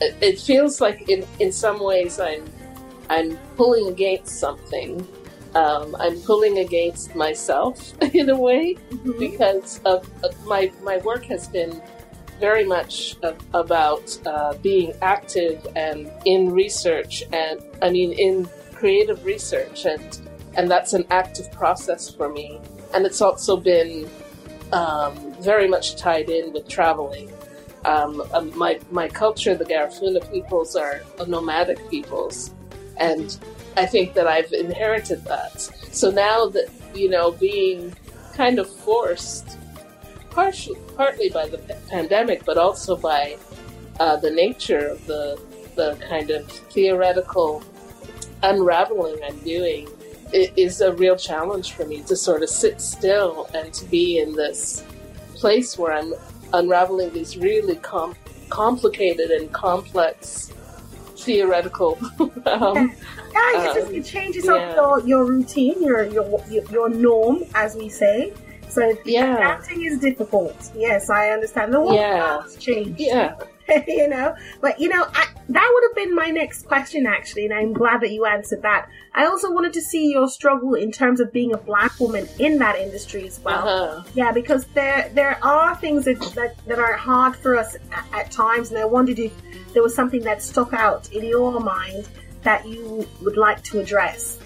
It, 0.00 0.16
it 0.20 0.40
feels 0.40 0.80
like 0.80 1.08
in 1.08 1.26
in 1.40 1.52
some 1.52 1.82
ways 1.82 2.18
I'm 2.20 2.44
I'm 3.08 3.36
pulling 3.56 3.88
against 3.88 4.38
something. 4.40 5.06
Um, 5.54 5.96
I'm 5.98 6.20
pulling 6.20 6.58
against 6.58 7.14
myself 7.14 7.94
in 8.14 8.28
a 8.28 8.38
way 8.38 8.76
because 9.18 9.80
of, 9.84 10.08
of 10.22 10.46
my 10.46 10.70
my 10.82 10.98
work 10.98 11.24
has 11.26 11.48
been 11.48 11.80
very 12.40 12.64
much 12.64 13.16
about 13.54 14.18
uh, 14.26 14.54
being 14.62 14.92
active 15.02 15.66
and 15.76 16.10
in 16.24 16.50
research 16.50 17.22
and 17.32 17.60
I 17.82 17.90
mean 17.90 18.12
in 18.12 18.48
creative 18.74 19.24
research 19.24 19.84
and 19.86 20.20
and 20.56 20.70
that's 20.70 20.92
an 20.92 21.06
active 21.10 21.50
process 21.52 22.10
for 22.10 22.28
me 22.28 22.60
and 22.94 23.06
it's 23.06 23.20
also 23.20 23.56
been 23.56 24.08
um, 24.72 25.34
very 25.40 25.68
much 25.68 25.96
tied 25.96 26.28
in 26.28 26.52
with 26.52 26.68
traveling. 26.68 27.30
Um, 27.84 28.22
um, 28.32 28.56
my 28.58 28.80
my 28.90 29.08
culture, 29.08 29.54
the 29.54 29.64
Garifuna 29.64 30.20
peoples, 30.32 30.74
are 30.74 31.02
nomadic 31.26 31.88
peoples, 31.88 32.52
and 32.96 33.38
I 33.76 33.86
think 33.86 34.14
that 34.14 34.26
I've 34.26 34.52
inherited 34.52 35.24
that. 35.26 35.60
So 35.92 36.10
now 36.10 36.46
that 36.48 36.68
you 36.94 37.08
know, 37.08 37.30
being 37.30 37.94
kind 38.34 38.58
of 38.58 38.68
forced, 38.68 39.56
partially, 40.36 40.78
partly 40.96 41.30
by 41.30 41.48
the 41.48 41.58
pandemic, 41.88 42.44
but 42.44 42.58
also 42.58 42.94
by 42.94 43.36
uh, 43.98 44.16
the 44.16 44.30
nature 44.30 44.86
of 44.86 45.04
the 45.06 45.40
the 45.74 45.96
kind 46.08 46.30
of 46.30 46.46
theoretical 46.74 47.62
unraveling 48.42 49.18
I'm 49.26 49.38
doing, 49.40 49.88
it 50.32 50.52
is 50.56 50.80
a 50.80 50.92
real 50.92 51.16
challenge 51.16 51.72
for 51.72 51.84
me 51.84 52.02
to 52.02 52.16
sort 52.16 52.42
of 52.42 52.48
sit 52.48 52.80
still 52.80 53.48
and 53.54 53.72
to 53.74 53.84
be 53.86 54.18
in 54.18 54.34
this 54.34 54.84
place 55.34 55.76
where 55.76 55.92
I'm 55.92 56.14
unraveling 56.52 57.12
these 57.12 57.36
really 57.36 57.76
com- 57.76 58.16
complicated 58.48 59.30
and 59.30 59.52
complex 59.52 60.50
theoretical 61.16 61.98
um, 62.46 62.94
Yeah, 63.34 63.52
it, 63.52 63.74
just, 63.74 63.88
Um, 63.88 63.94
it 63.94 64.04
changes 64.04 64.44
yeah. 64.46 64.52
up 64.54 64.76
your, 64.76 65.08
your 65.08 65.24
routine, 65.26 65.82
your 65.82 66.04
your 66.04 66.26
your 66.70 66.88
norm, 66.88 67.44
as 67.54 67.74
we 67.74 67.88
say. 67.88 68.32
So 68.76 68.94
Yeah. 69.04 69.36
adapting 69.36 69.84
is 69.84 69.98
difficult. 69.98 70.56
Yes, 70.76 71.08
I 71.08 71.30
understand. 71.30 71.72
The 71.72 71.80
whole 71.80 71.94
Yeah. 71.94 72.42
changed. 72.58 73.00
yeah 73.00 73.34
you 73.88 74.06
know, 74.08 74.32
but 74.60 74.78
you 74.78 74.88
know, 74.88 75.04
I 75.14 75.26
that 75.48 75.70
would 75.72 75.84
have 75.88 75.94
been 75.96 76.14
my 76.14 76.30
next 76.30 76.66
question, 76.66 77.06
actually, 77.06 77.44
and 77.46 77.54
I'm 77.54 77.72
glad 77.72 78.00
that 78.02 78.10
you 78.12 78.24
answered 78.24 78.62
that. 78.62 78.88
I 79.14 79.26
also 79.26 79.52
wanted 79.52 79.72
to 79.72 79.80
see 79.80 80.12
your 80.12 80.28
struggle 80.28 80.74
in 80.74 80.92
terms 80.92 81.18
of 81.20 81.32
being 81.32 81.52
a 81.52 81.56
black 81.56 81.98
woman 81.98 82.28
in 82.38 82.58
that 82.58 82.76
industry 82.76 83.26
as 83.26 83.40
well. 83.40 83.66
Uh-huh. 83.68 84.02
Yeah, 84.14 84.30
because 84.32 84.66
there 84.78 85.10
there 85.14 85.38
are 85.44 85.74
things 85.76 86.04
that, 86.04 86.20
that, 86.34 86.54
that 86.66 86.78
are 86.78 86.92
hard 86.94 87.34
for 87.36 87.56
us 87.56 87.76
at, 87.92 88.04
at 88.12 88.30
times, 88.30 88.70
and 88.70 88.78
I 88.78 88.84
wondered 88.84 89.18
if 89.18 89.32
there 89.72 89.82
was 89.82 89.94
something 89.94 90.22
that 90.22 90.42
stuck 90.42 90.72
out 90.72 91.10
in 91.12 91.24
your 91.24 91.58
mind 91.58 92.08
that 92.42 92.66
you 92.68 93.06
would 93.22 93.36
like 93.36 93.62
to 93.64 93.80
address. 93.80 94.38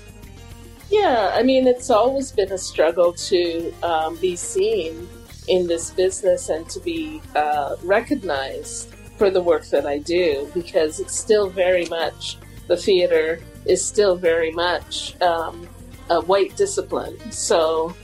Yeah, 0.91 1.31
I 1.35 1.45
mean, 1.45 1.69
it's 1.69 1.89
always 1.89 2.33
been 2.33 2.51
a 2.51 2.59
struggle 2.59 3.13
to 3.13 3.73
um, 3.85 4.17
be 4.17 4.35
seen 4.35 5.09
in 5.47 5.69
this 5.69 5.93
business 5.93 6.49
and 6.49 6.69
to 6.69 6.81
be 6.81 7.23
uh, 7.37 7.77
recognized 7.85 8.93
for 9.17 9.31
the 9.31 9.41
work 9.41 9.67
that 9.67 9.87
I 9.87 9.99
do 9.99 10.51
because 10.53 10.99
it's 10.99 11.17
still 11.17 11.49
very 11.49 11.85
much, 11.87 12.39
the 12.67 12.77
theater 12.77 13.41
is 13.67 13.85
still 13.85 14.17
very 14.17 14.51
much 14.51 15.21
um, 15.23 15.69
a 16.09 16.21
white 16.23 16.57
discipline. 16.57 17.17
So, 17.31 17.95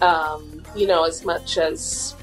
um, 0.00 0.62
you 0.74 0.86
know, 0.86 1.04
as 1.04 1.24
much 1.26 1.58
as 1.58 2.14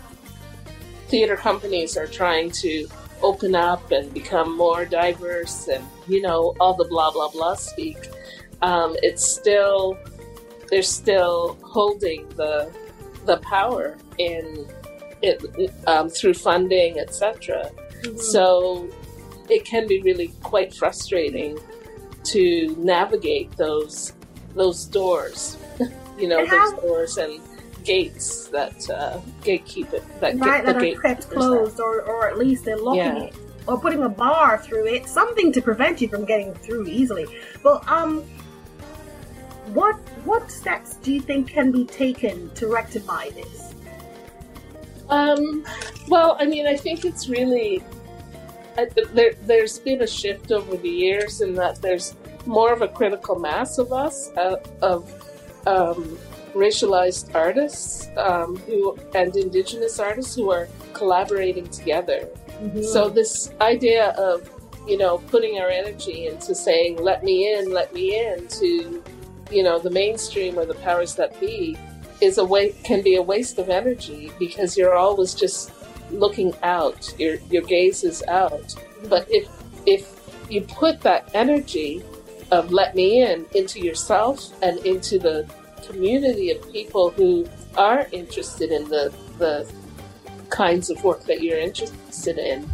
theater 1.09 1.37
companies 1.37 1.95
are 1.95 2.07
trying 2.07 2.49
to 2.51 2.87
open 3.21 3.53
up 3.53 3.91
and 3.91 4.11
become 4.13 4.57
more 4.57 4.83
diverse 4.85 5.67
and, 5.67 5.85
you 6.07 6.21
know, 6.21 6.55
all 6.59 6.73
the 6.73 6.85
blah, 6.85 7.11
blah, 7.11 7.29
blah 7.29 7.55
speak, 7.55 7.97
um, 8.61 8.95
it's 9.03 9.25
still 9.25 9.97
they're 10.69 10.81
still 10.81 11.57
holding 11.63 12.27
the 12.29 12.71
the 13.25 13.37
power 13.37 13.97
in 14.17 14.67
it 15.21 15.43
um, 15.87 16.09
through 16.09 16.33
funding, 16.33 16.99
etc. 16.99 17.69
So 18.17 18.87
it 19.49 19.65
can 19.65 19.87
be 19.87 20.01
really 20.01 20.29
quite 20.43 20.73
frustrating 20.73 21.57
to 22.25 22.75
navigate 22.77 23.55
those 23.57 24.13
those 24.55 24.85
doors, 24.85 25.57
you 26.19 26.27
know, 26.27 26.45
how- 26.45 26.71
those 26.71 26.81
doors 26.81 27.17
and 27.17 27.39
gates 27.83 28.47
that 28.47 28.89
uh, 28.89 29.19
gatekeep 29.43 29.93
it. 29.93 30.03
That 30.19 30.37
right, 30.39 30.65
the 30.65 30.73
that 30.73 30.83
are 30.83 31.01
kept 31.01 31.29
closed, 31.29 31.79
or, 31.79 32.01
or 32.01 32.27
at 32.27 32.37
least 32.37 32.65
they're 32.65 32.77
locking 32.77 32.99
Yeah. 33.01 33.23
it, 33.23 33.35
or 33.65 33.79
putting 33.79 34.03
a 34.03 34.09
bar 34.09 34.57
through 34.57 34.87
it, 34.87 35.07
something 35.07 35.53
to 35.53 35.61
prevent 35.61 36.01
you 36.01 36.09
from 36.09 36.25
getting 36.25 36.53
through 36.55 36.87
easily. 36.87 37.25
But 37.63 37.87
um, 37.87 38.23
what 39.73 39.95
what 40.25 40.49
steps 40.51 40.95
do 40.97 41.13
you 41.13 41.21
think 41.21 41.49
can 41.49 41.71
be 41.71 41.85
taken 41.85 42.49
to 42.55 42.67
rectify 42.67 43.29
this? 43.29 43.73
Um, 45.09 45.65
well, 46.07 46.37
I 46.39 46.45
mean, 46.45 46.67
I 46.67 46.75
think 46.75 47.05
it's 47.05 47.29
really 47.29 47.83
I, 48.77 48.85
there. 49.13 49.33
There's 49.45 49.79
been 49.79 50.01
a 50.01 50.07
shift 50.07 50.51
over 50.51 50.77
the 50.77 50.89
years 50.89 51.41
in 51.41 51.53
that 51.55 51.81
there's 51.81 52.15
more 52.45 52.71
of 52.71 52.81
a 52.81 52.87
critical 52.87 53.37
mass 53.37 53.77
of 53.77 53.91
us 53.91 54.31
uh, 54.37 54.57
of 54.81 55.11
um, 55.65 56.17
racialized 56.53 57.33
artists 57.35 58.07
um, 58.17 58.57
who 58.57 58.97
and 59.15 59.35
indigenous 59.35 59.99
artists 59.99 60.35
who 60.35 60.51
are 60.51 60.67
collaborating 60.93 61.67
together. 61.69 62.27
So 62.81 63.07
this 63.07 63.51
idea 63.61 64.09
of 64.11 64.49
you 64.87 64.97
know 64.97 65.19
putting 65.29 65.59
our 65.59 65.69
energy 65.69 66.27
into 66.27 66.55
saying 66.55 66.97
"let 66.97 67.23
me 67.23 67.53
in, 67.53 67.71
let 67.71 67.93
me 67.93 68.19
in" 68.19 68.47
to 68.59 69.03
you 69.51 69.63
know 69.63 69.79
the 69.79 69.89
mainstream 69.89 70.57
or 70.57 70.65
the 70.65 70.75
powers 70.75 71.15
that 71.15 71.39
be 71.39 71.77
is 72.21 72.37
a 72.37 72.45
way 72.45 72.71
can 72.83 73.01
be 73.01 73.15
a 73.15 73.21
waste 73.21 73.59
of 73.59 73.69
energy 73.69 74.31
because 74.39 74.77
you're 74.77 74.95
always 74.95 75.33
just 75.33 75.71
looking 76.11 76.53
out. 76.63 77.13
Your 77.19 77.37
your 77.49 77.63
gaze 77.63 78.03
is 78.03 78.23
out. 78.23 78.75
But 79.09 79.27
if 79.29 79.47
if 79.85 80.13
you 80.49 80.61
put 80.61 81.01
that 81.01 81.29
energy 81.33 82.03
of 82.51 82.71
let 82.71 82.95
me 82.95 83.21
in 83.21 83.45
into 83.53 83.79
yourself 83.79 84.51
and 84.63 84.79
into 84.79 85.19
the 85.19 85.49
community 85.85 86.51
of 86.51 86.71
people 86.71 87.11
who 87.11 87.47
are 87.77 88.07
interested 88.11 88.71
in 88.71 88.87
the 88.89 89.13
the 89.37 89.71
kinds 90.49 90.89
of 90.89 91.03
work 91.03 91.23
that 91.25 91.41
you're 91.41 91.59
interested 91.59 92.37
in, 92.37 92.69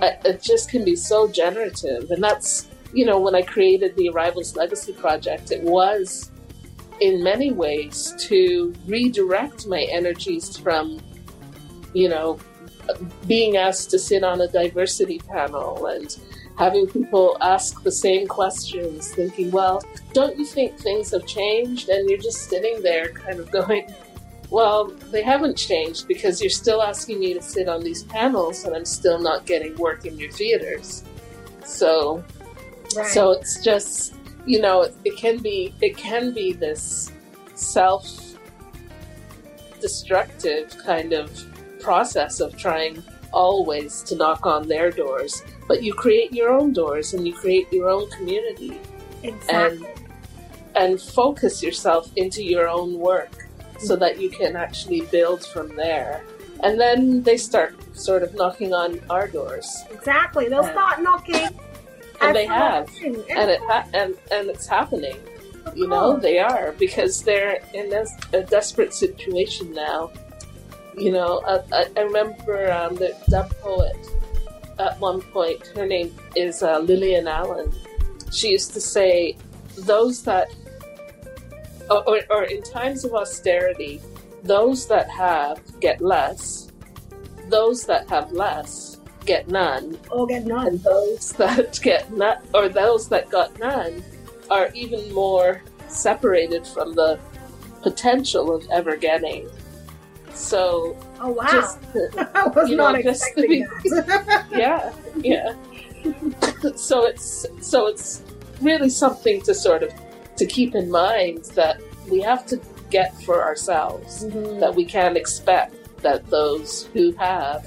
uh, 0.00 0.10
it 0.24 0.40
just 0.40 0.70
can 0.70 0.84
be 0.84 0.96
so 0.96 1.28
generative. 1.28 2.10
And 2.10 2.22
that's 2.22 2.67
you 2.92 3.04
know 3.04 3.20
when 3.20 3.34
I 3.34 3.42
created 3.42 3.96
the 3.96 4.08
Arrivals 4.08 4.56
Legacy 4.56 4.92
Project, 4.92 5.50
it 5.50 5.62
was 5.62 6.30
in 7.00 7.22
many 7.22 7.52
ways 7.52 8.14
to 8.18 8.74
redirect 8.86 9.66
my 9.66 9.82
energies 9.82 10.56
from, 10.56 11.00
you 11.94 12.08
know, 12.08 12.38
being 13.26 13.56
asked 13.56 13.90
to 13.90 13.98
sit 13.98 14.24
on 14.24 14.40
a 14.40 14.48
diversity 14.48 15.18
panel 15.18 15.86
and 15.86 16.18
having 16.58 16.86
people 16.88 17.36
ask 17.40 17.82
the 17.82 17.92
same 17.92 18.26
questions, 18.26 19.14
thinking, 19.14 19.50
well, 19.50 19.82
don't 20.12 20.36
you 20.38 20.44
think 20.44 20.76
things 20.78 21.12
have 21.12 21.24
changed? 21.26 21.88
And 21.88 22.08
you're 22.10 22.18
just 22.18 22.48
sitting 22.48 22.82
there 22.82 23.10
kind 23.10 23.38
of 23.38 23.50
going, 23.52 23.92
well, 24.50 24.88
they 25.12 25.22
haven't 25.22 25.56
changed 25.56 26.08
because 26.08 26.40
you're 26.40 26.50
still 26.50 26.82
asking 26.82 27.20
me 27.20 27.34
to 27.34 27.42
sit 27.42 27.68
on 27.68 27.82
these 27.82 28.02
panels 28.04 28.64
and 28.64 28.74
I'm 28.74 28.86
still 28.86 29.20
not 29.20 29.46
getting 29.46 29.76
work 29.76 30.04
in 30.04 30.18
your 30.18 30.32
theaters. 30.32 31.04
So, 31.64 32.24
Right. 32.96 33.06
so 33.06 33.32
it's 33.32 33.62
just 33.62 34.14
you 34.46 34.60
know 34.60 34.82
it, 34.82 34.94
it 35.04 35.16
can 35.16 35.38
be 35.38 35.74
it 35.80 35.96
can 35.96 36.32
be 36.32 36.52
this 36.52 37.12
self 37.54 38.34
destructive 39.80 40.76
kind 40.78 41.12
of 41.12 41.30
process 41.80 42.40
of 42.40 42.56
trying 42.56 43.02
always 43.32 44.02
to 44.02 44.16
knock 44.16 44.46
on 44.46 44.66
their 44.68 44.90
doors 44.90 45.42
but 45.68 45.82
you 45.82 45.92
create 45.94 46.32
your 46.32 46.50
own 46.50 46.72
doors 46.72 47.14
and 47.14 47.26
you 47.26 47.32
create 47.34 47.70
your 47.72 47.88
own 47.90 48.08
community 48.10 48.78
Exactly. 49.22 49.86
and 49.86 49.94
and 50.76 51.00
focus 51.00 51.62
yourself 51.62 52.10
into 52.16 52.42
your 52.42 52.68
own 52.68 52.98
work 52.98 53.48
so 53.78 53.96
that 53.96 54.18
you 54.20 54.30
can 54.30 54.56
actually 54.56 55.02
build 55.02 55.44
from 55.46 55.74
there 55.76 56.24
and 56.64 56.80
then 56.80 57.22
they 57.22 57.36
start 57.36 57.76
sort 57.96 58.22
of 58.22 58.34
knocking 58.34 58.72
on 58.74 59.00
our 59.10 59.28
doors 59.28 59.84
exactly. 59.90 60.48
They'll 60.48 60.62
Yeah. 60.64 60.72
start 60.72 61.02
knocking. 61.02 61.48
And 62.20 62.36
they 62.36 62.46
have. 62.46 62.88
and 63.02 63.50
it 63.50 63.60
ha- 63.62 63.88
and 63.94 64.16
and 64.30 64.48
it's 64.48 64.66
happening. 64.66 65.16
You 65.74 65.86
know 65.86 66.12
course. 66.12 66.22
they 66.22 66.38
are 66.38 66.72
because 66.78 67.22
they're 67.22 67.60
in 67.74 67.90
this, 67.90 68.12
a 68.32 68.42
desperate 68.42 68.94
situation 68.94 69.72
now. 69.72 70.10
You 70.96 71.12
know 71.12 71.42
i, 71.46 71.60
I, 71.72 71.86
I 71.96 72.00
remember 72.00 72.72
um, 72.72 72.96
the 72.96 73.16
dub 73.28 73.50
poet 73.60 73.96
at 74.78 74.98
one 75.00 75.20
point 75.20 75.64
her 75.76 75.86
name 75.86 76.14
is 76.34 76.62
uh, 76.62 76.78
lillian 76.80 77.28
allen. 77.28 77.72
She 78.32 78.48
used 78.50 78.72
to 78.74 78.80
say 78.80 79.36
those 79.76 80.22
that 80.24 80.48
or, 81.90 82.06
or, 82.08 82.20
or 82.30 82.44
in 82.44 82.62
times 82.62 83.04
of 83.04 83.14
austerity 83.14 84.00
those 84.42 84.86
that 84.86 85.08
have 85.10 85.60
get 85.80 86.00
less. 86.00 86.70
Those 87.48 87.84
that 87.84 88.08
have 88.08 88.30
less 88.32 88.98
get 89.32 89.48
none 89.48 89.84
or 90.10 90.26
get 90.26 90.44
none. 90.46 90.66
and 90.68 90.80
those 90.82 91.32
that 91.34 91.78
get 91.82 92.10
none 92.12 92.38
or 92.54 92.68
those 92.68 93.08
that 93.12 93.28
got 93.30 93.50
none 93.58 94.02
are 94.50 94.70
even 94.74 95.02
more 95.12 95.62
separated 95.88 96.66
from 96.66 96.94
the 96.94 97.18
potential 97.82 98.44
of 98.56 98.66
ever 98.78 98.96
getting. 98.96 99.48
So 100.34 100.96
Oh 101.20 101.30
wow! 101.30 101.46
just 101.50 101.80
to- 101.92 102.30
I 102.34 102.46
was 102.48 102.70
know, 102.70 102.76
not 102.76 102.92
to 102.92 103.08
expecting 103.08 103.50
be- 103.82 103.90
that. 103.90 104.46
yeah, 104.64 104.92
yeah. 105.16 105.52
so 106.76 107.04
it's 107.06 107.46
so 107.60 107.86
it's 107.86 108.22
really 108.62 108.88
something 108.90 109.42
to 109.42 109.54
sort 109.54 109.82
of 109.82 109.90
to 110.36 110.46
keep 110.46 110.74
in 110.74 110.90
mind 110.90 111.44
that 111.54 111.80
we 112.10 112.20
have 112.22 112.46
to 112.46 112.56
get 112.90 113.10
for 113.22 113.42
ourselves 113.42 114.24
Mm-hmm. 114.24 114.60
that 114.60 114.74
we 114.74 114.84
can't 114.84 115.16
expect 115.16 115.74
that 116.02 116.20
those 116.30 116.88
who 116.94 117.12
have 117.12 117.66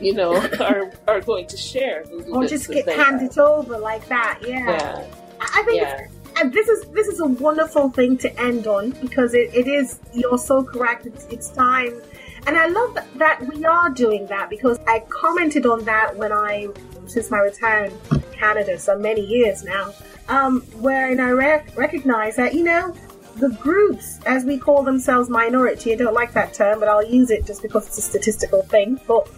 you 0.00 0.14
know 0.14 0.34
are 0.60 0.92
are 1.06 1.20
going 1.20 1.46
to 1.46 1.56
share 1.56 2.04
or 2.30 2.46
just 2.46 2.68
get 2.68 2.86
they 2.86 2.96
handed 2.96 3.36
over 3.38 3.78
like 3.78 4.06
that. 4.08 4.40
Yeah. 4.46 4.64
have. 4.70 5.16
I 5.40 5.62
think 5.62 5.80
yeah 5.80 6.02
it's, 6.02 6.14
and 6.40 6.52
this 6.52 6.68
is 6.68 6.84
this 6.88 7.06
is 7.06 7.20
a 7.20 7.26
wonderful 7.26 7.90
thing 7.90 8.16
to 8.18 8.40
end 8.40 8.66
on 8.66 8.90
because 8.92 9.34
it, 9.34 9.54
it 9.54 9.66
is 9.66 10.00
you're 10.12 10.38
so 10.38 10.62
correct. 10.62 11.06
It's, 11.06 11.26
it's 11.26 11.50
time, 11.50 12.00
and 12.46 12.56
I 12.56 12.66
love 12.66 12.94
that, 12.94 13.06
that 13.18 13.46
we 13.54 13.64
are 13.64 13.90
doing 13.90 14.26
that 14.26 14.48
because 14.50 14.78
I 14.86 15.00
commented 15.08 15.66
on 15.66 15.84
that 15.84 16.16
when 16.16 16.32
I 16.32 16.68
since 17.06 17.30
my 17.30 17.38
return 17.38 17.92
to 18.10 18.20
Canada, 18.32 18.78
so 18.78 18.98
many 18.98 19.20
years 19.20 19.64
now, 19.64 19.92
um, 20.28 20.62
wherein 20.78 21.20
I 21.20 21.30
rec- 21.30 21.76
recognize 21.76 22.36
that 22.36 22.54
you 22.54 22.64
know 22.64 22.94
the 23.36 23.50
groups, 23.50 24.18
as 24.26 24.44
we 24.44 24.58
call 24.58 24.82
themselves 24.82 25.28
minority. 25.28 25.92
I 25.92 25.96
don't 25.96 26.14
like 26.14 26.32
that 26.32 26.54
term, 26.54 26.80
but 26.80 26.88
I'll 26.88 27.04
use 27.04 27.30
it 27.30 27.46
just 27.46 27.62
because 27.62 27.86
it's 27.86 27.98
a 27.98 28.02
statistical 28.02 28.62
thing. 28.62 29.00
But 29.06 29.28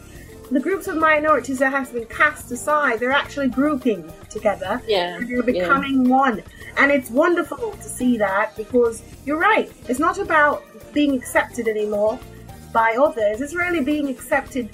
the 0.51 0.61
groups 0.61 0.87
of 0.87 0.97
minorities 0.97 1.59
that 1.59 1.73
has 1.73 1.91
been 1.91 2.07
cast 2.07 2.51
aside, 2.51 3.01
they're 3.01 3.13
actually 3.13 3.49
grouping 3.49 4.11
together 4.29 4.83
yeah 4.87 5.19
they're 5.21 5.37
yeah. 5.37 5.43
becoming 5.43 6.09
one. 6.09 6.43
And 6.79 6.91
it's 6.91 7.11
wonderful 7.11 7.73
to 7.73 7.83
see 7.83 8.17
that 8.19 8.57
because 8.57 9.03
you're 9.27 9.39
right. 9.39 9.71
It's 9.89 9.99
not 9.99 10.19
about 10.19 10.65
being 10.95 11.15
accepted 11.15 11.69
anymore 11.69 12.19
by 12.73 12.97
others. 12.99 13.43
It's 13.43 13.55
really 13.55 13.83
being 13.83 14.09
accepted, 14.09 14.71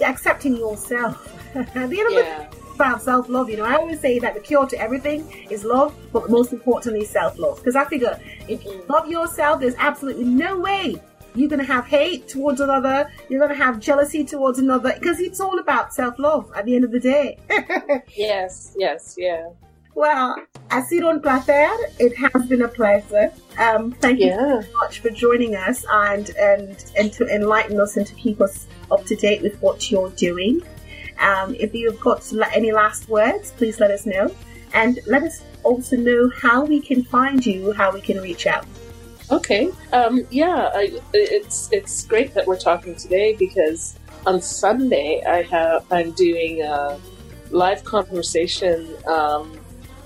accepting 0.00 0.56
yourself. 0.56 1.28
At 1.56 1.90
the 1.90 2.00
end 2.00 2.06
of 2.08 2.12
yeah 2.12 2.46
the, 2.48 2.62
about 2.74 3.02
self 3.02 3.28
love. 3.28 3.48
You 3.48 3.58
know, 3.58 3.64
I 3.64 3.74
always 3.74 4.00
say 4.00 4.18
that 4.18 4.34
the 4.34 4.40
cure 4.40 4.66
to 4.66 4.78
everything 4.78 5.46
is 5.50 5.64
love, 5.64 5.94
but 6.12 6.30
most 6.30 6.52
importantly, 6.52 7.04
self 7.04 7.38
love. 7.38 7.58
Because 7.58 7.76
I 7.76 7.84
figure 7.84 8.18
if 8.48 8.64
you 8.64 8.72
mm-hmm. 8.72 8.92
love 8.92 9.08
yourself, 9.08 9.60
there's 9.60 9.74
absolutely 9.78 10.24
no 10.24 10.58
way 10.58 11.00
you're 11.34 11.48
going 11.48 11.60
to 11.60 11.72
have 11.72 11.86
hate 11.86 12.28
towards 12.28 12.60
another, 12.60 13.10
you're 13.28 13.40
going 13.40 13.56
to 13.56 13.64
have 13.64 13.80
jealousy 13.80 14.24
towards 14.24 14.58
another, 14.58 14.94
because 14.98 15.20
it's 15.20 15.40
all 15.40 15.58
about 15.58 15.94
self 15.94 16.18
love 16.18 16.50
at 16.54 16.64
the 16.64 16.74
end 16.74 16.84
of 16.84 16.90
the 16.90 17.00
day. 17.00 17.38
Yes, 18.16 18.74
yes, 18.76 19.14
yeah. 19.18 19.48
Well, 19.94 20.36
ha 20.70 20.82
sido 20.82 21.08
un 21.08 21.20
placer. 21.20 21.68
It 21.98 22.16
has 22.16 22.46
been 22.46 22.62
a 22.62 22.68
pleasure. 22.68 23.32
Um, 23.58 23.92
thank 23.92 24.20
you 24.20 24.30
so 24.30 24.62
much 24.78 25.00
for 25.00 25.10
joining 25.10 25.54
us 25.54 25.84
and, 25.90 26.30
and, 26.30 26.84
and 26.96 27.12
to 27.12 27.26
enlighten 27.26 27.78
us 27.78 27.96
and 27.96 28.06
to 28.06 28.14
keep 28.14 28.40
us 28.40 28.66
up 28.90 29.04
to 29.06 29.16
date 29.16 29.42
with 29.42 29.60
what 29.60 29.90
you're 29.90 30.10
doing. 30.10 30.62
Um, 31.18 31.54
if 31.56 31.74
you've 31.74 32.00
got 32.00 32.30
any 32.54 32.72
last 32.72 33.08
words, 33.08 33.52
please 33.52 33.80
let 33.80 33.90
us 33.90 34.06
know. 34.06 34.34
And 34.72 34.98
let 35.06 35.22
us 35.22 35.42
also 35.62 35.96
know 35.96 36.30
how 36.40 36.64
we 36.64 36.80
can 36.80 37.04
find 37.04 37.44
you, 37.44 37.72
how 37.72 37.92
we 37.92 38.00
can 38.00 38.18
reach 38.20 38.46
out. 38.46 38.66
Okay. 39.32 39.70
Um, 39.94 40.26
yeah, 40.30 40.70
I, 40.74 41.00
it's 41.14 41.70
it's 41.72 42.04
great 42.04 42.34
that 42.34 42.46
we're 42.46 42.58
talking 42.58 42.94
today 42.94 43.34
because 43.34 43.98
on 44.26 44.42
Sunday 44.42 45.22
I 45.26 45.40
have 45.44 45.86
I'm 45.90 46.10
doing 46.12 46.60
a 46.60 47.00
live 47.50 47.82
conversation 47.82 48.94
um, 49.06 49.58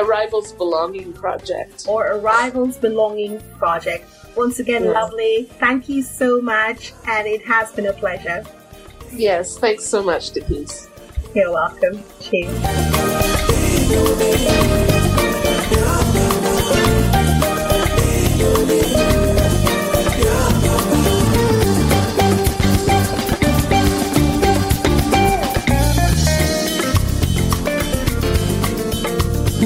Arrivals 0.01 0.51
Belonging 0.53 1.13
Project. 1.13 1.85
or 1.87 2.07
Arrivals 2.13 2.77
Belonging 2.77 3.39
Project. 3.59 4.05
Once 4.35 4.59
again, 4.59 4.83
Yes. 4.85 4.93
lovely. 4.93 5.49
Thank 5.59 5.87
you 5.89 6.01
so 6.01 6.41
much, 6.41 6.93
and 7.07 7.27
it 7.27 7.41
has 7.45 7.71
been 7.71 7.85
a 7.87 7.93
pleasure. 7.93 8.43
Yes, 9.13 9.57
thanks 9.57 9.85
so 9.85 10.01
much, 10.01 10.31
Denise. 10.31 10.87
You're 11.35 11.51
welcome. 11.51 12.03
Cheers. 12.21 13.61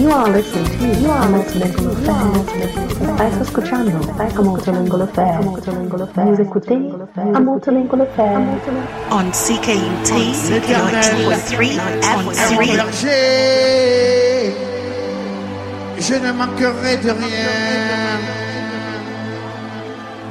You 0.06 0.12
are 0.12 0.30
listening 0.30 0.66
to 0.66 1.01
You 1.01 1.10
are 1.10 1.30
listening 1.32 1.74
to 1.74 1.82
Estás 3.01 3.41
escuchando 3.41 3.91
a 4.20 4.41
Multilingual 4.43 5.01
Affair. 5.01 5.41
Vous 5.41 6.39
écoutez 6.39 6.78
a 7.34 7.39
Multilingual 7.39 8.01
Affair. 8.01 8.39
On 9.10 9.32
CKUT 9.32 10.14
L'éternel 10.51 11.16
90.3 11.32 11.64
est 12.03 12.22
mon 12.24 12.32
FM. 12.32 12.76
berger. 12.76 14.53
Je 15.97 16.14
ne 16.14 16.32
manquerai 16.34 16.97
de 16.97 17.10
rien. 17.10 18.20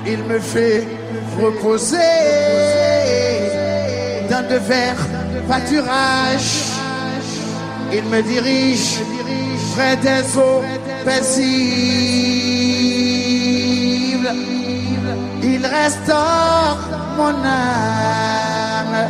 Il 0.06 0.22
me 0.22 0.38
fait 0.38 0.86
reposer 1.42 1.96
dans 4.30 4.48
de 4.48 4.56
verts 4.56 5.04
pâturages. 5.48 6.70
Il 7.92 8.04
me 8.04 8.22
dirige 8.22 9.00
près 9.74 9.96
des 9.96 10.36
eaux 10.38 10.62
paisibles. 11.04 11.54
Il 15.42 15.66
restaure 15.66 16.78
mon 17.16 17.34
âme. 17.44 19.08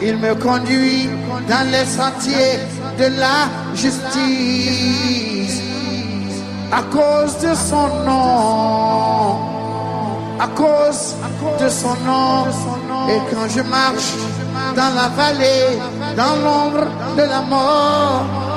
Il 0.00 0.16
me 0.18 0.34
conduit 0.34 1.08
dans 1.48 1.70
les 1.70 1.84
sentiers 1.84 2.58
de 2.98 3.06
la 3.18 3.48
justice. 3.74 5.62
À 6.70 6.82
cause 6.82 7.38
de 7.38 7.54
son 7.54 7.88
nom. 8.04 9.38
À 10.40 10.46
cause 10.54 11.16
de 11.60 11.68
son 11.68 11.96
nom. 12.06 12.46
Et 13.08 13.20
quand 13.30 13.48
je 13.48 13.62
marche 13.62 14.14
dans 14.76 14.92
la 14.94 15.08
vallée, 15.08 15.78
dans 16.16 16.36
l'ombre 16.44 16.86
de 17.16 17.22
la 17.22 17.40
mort, 17.40 18.47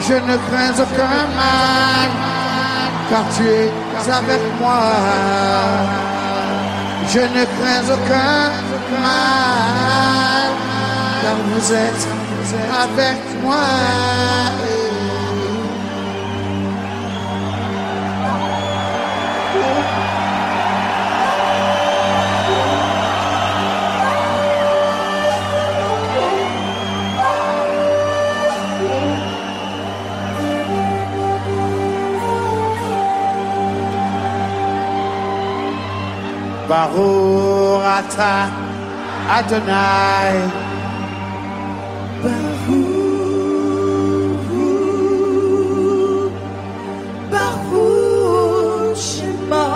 je 0.00 0.14
ne 0.14 0.36
crains 0.48 0.76
aucun 0.84 1.26
mal. 1.36 2.10
Car 3.10 3.24
tu 3.36 3.46
es 3.46 3.70
avec 4.10 4.40
moi. 4.60 4.80
Je 7.12 7.20
ne 7.20 7.44
crains 7.56 7.86
aucun 7.94 8.50
mal, 9.00 10.50
car 11.22 11.36
vous 11.46 11.72
êtes 11.72 12.08
avec 12.82 13.18
moi. 13.42 14.75
Baruch 36.66 37.78
atah 37.78 38.50
Adonai. 39.38 40.50
Baruch 47.30 48.98
Shema. 48.98 49.66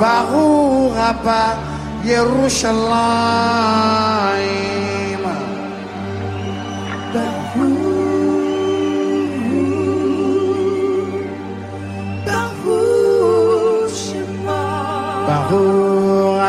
Baruch 0.00 0.96
Haba 0.96 1.60
Yerushalayim. 2.08 4.59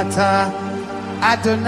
Baruch 0.01 0.09
atah 0.09 0.49
Adonai. 1.21 1.61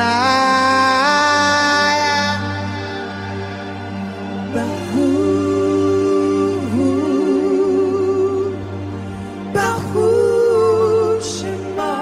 Baruch 9.54 11.22
Shema. 11.22 11.94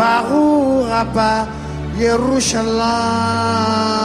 Baruch 0.00 0.88
Haba 0.88 1.44
Yerushalayim. 2.00 3.95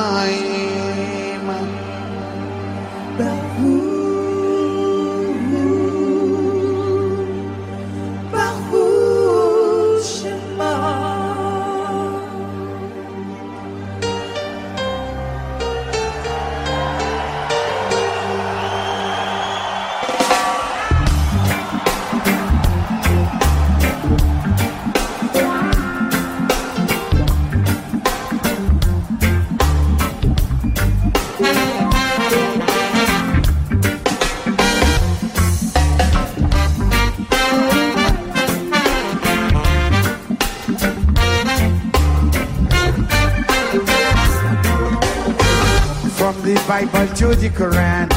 The 46.54 46.68
Bible 46.68 47.08
to 47.16 47.34
the 47.36 47.50
Quran, 47.50 48.10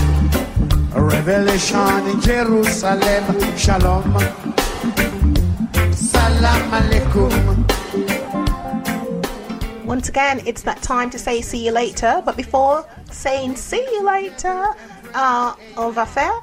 revelation 0.93 2.07
in 2.09 2.20
Jerusalem. 2.20 3.22
Shalom. 3.57 4.03
Salam 5.93 6.62
alaikum. 6.74 7.30
Once 9.85 10.09
again, 10.09 10.43
it's 10.47 10.62
that 10.62 10.82
time 10.82 11.11
to 11.11 11.18
say 11.18 11.43
see 11.43 11.64
you 11.64 11.70
later. 11.70 12.22
But 12.24 12.37
before 12.37 12.85
saying 13.12 13.55
see 13.55 13.87
you 13.93 14.05
later, 14.05 14.66
uh, 15.14 15.55
on 15.76 15.93
va 15.93 16.05
faire 16.05 16.43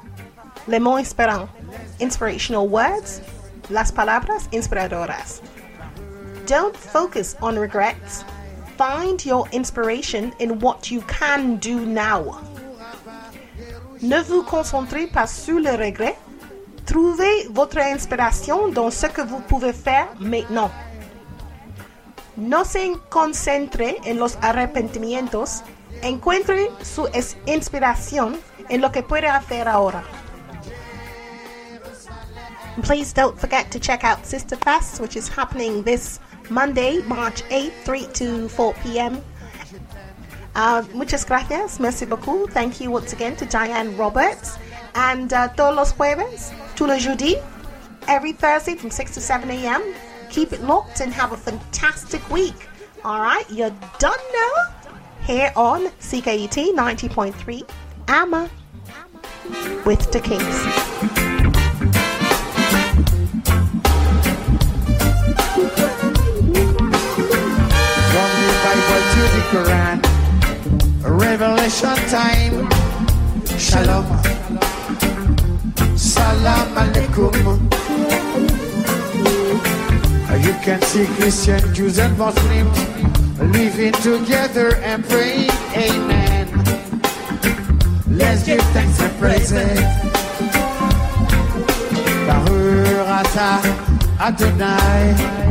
le 0.68 0.80
mot 0.80 0.96
inspirant. 0.96 1.50
Inspirational 2.00 2.68
words, 2.68 3.20
las 3.68 3.92
palabras 3.92 4.48
inspiradoras. 4.50 5.42
Don't 6.46 6.74
focus 6.74 7.36
on 7.42 7.58
regrets. 7.58 8.24
Find 8.82 9.24
your 9.24 9.46
inspiration 9.52 10.32
in 10.40 10.58
what 10.58 10.90
you 10.90 11.02
can 11.02 11.58
do 11.58 11.86
now. 11.86 12.40
Ne 14.00 14.20
vous 14.24 14.42
concentrez 14.42 15.06
pas 15.06 15.28
sur 15.28 15.60
le 15.60 15.70
regret. 15.76 16.16
Trouvez 16.84 17.46
votre 17.50 17.78
inspiration 17.78 18.72
dans 18.72 18.90
ce 18.90 19.06
que 19.06 19.22
vous 19.22 19.38
pouvez 19.42 19.72
faire 19.72 20.08
maintenant. 20.18 20.68
No 22.36 22.64
se 22.64 22.98
concentre 23.08 23.94
en 24.04 24.18
los 24.18 24.36
arrepentimientos. 24.42 25.62
Encuentre 26.02 26.68
su 26.82 27.06
inspiración 27.46 28.36
en 28.68 28.80
lo 28.80 28.90
que 28.90 29.04
puede 29.04 29.28
hacer 29.28 29.68
ahora. 29.68 30.02
Please 32.82 33.12
don't 33.12 33.38
forget 33.38 33.70
to 33.70 33.78
check 33.78 34.02
out 34.02 34.26
Sister 34.26 34.56
Fest, 34.56 35.00
which 35.00 35.14
is 35.14 35.28
happening 35.28 35.84
this 35.84 36.18
Monday, 36.52 37.00
March 37.02 37.42
8th, 37.44 37.72
3 37.84 38.06
to 38.14 38.48
4 38.48 38.74
p.m. 38.82 39.22
Uh, 40.54 40.82
muchas 40.92 41.24
gracias, 41.24 41.80
merci 41.80 42.04
beaucoup. 42.04 42.50
Thank 42.50 42.80
you 42.80 42.90
once 42.90 43.12
again 43.12 43.36
to 43.36 43.46
Diane 43.46 43.96
Roberts. 43.96 44.58
And 44.94 45.32
uh, 45.32 45.48
todos 45.56 45.74
los 45.74 45.92
jueves, 45.92 46.52
tous 46.76 46.86
les 46.86 46.98
jeudis, 46.98 47.42
every 48.06 48.32
Thursday 48.32 48.74
from 48.74 48.90
6 48.90 49.14
to 49.14 49.20
7 49.20 49.50
a.m. 49.50 49.82
Keep 50.28 50.52
it 50.52 50.62
locked 50.62 51.00
and 51.00 51.12
have 51.12 51.32
a 51.32 51.36
fantastic 51.36 52.28
week. 52.30 52.68
All 53.04 53.20
right, 53.20 53.44
you're 53.50 53.74
done 53.98 54.20
now. 54.32 54.92
Here 55.26 55.52
on 55.56 55.86
CKUT 56.00 56.74
90.3, 56.74 57.70
Amma 58.08 58.50
with 59.84 60.10
the 60.12 60.20
Kings. 60.20 61.11
Quran, 69.52 70.00
Revelation 71.04 71.96
time. 72.08 72.64
Shalom. 73.60 74.08
Salam 75.94 76.68
alaikum. 76.72 77.36
Uh, 80.24 80.36
you 80.40 80.54
can 80.64 80.80
see 80.88 81.04
Christian, 81.20 81.60
Jews, 81.74 81.98
and 81.98 82.16
Muslims 82.16 82.78
living 83.52 83.92
together 84.00 84.76
and 84.76 85.04
praying. 85.04 85.52
Amen. 85.76 86.48
Let's 88.08 88.46
give 88.46 88.64
thanks 88.72 89.00
and 89.04 89.12
praises. 89.20 89.80
Baruch 92.24 93.36
Adonai. 94.18 95.41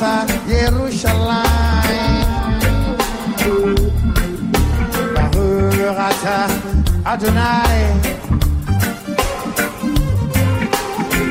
Baruch 0.00 0.24
Haba 0.24 0.32
Yerushalayim. 0.48 2.24
Baruch 5.14 6.00
Atah 6.08 6.48
Adonai. 7.04 7.80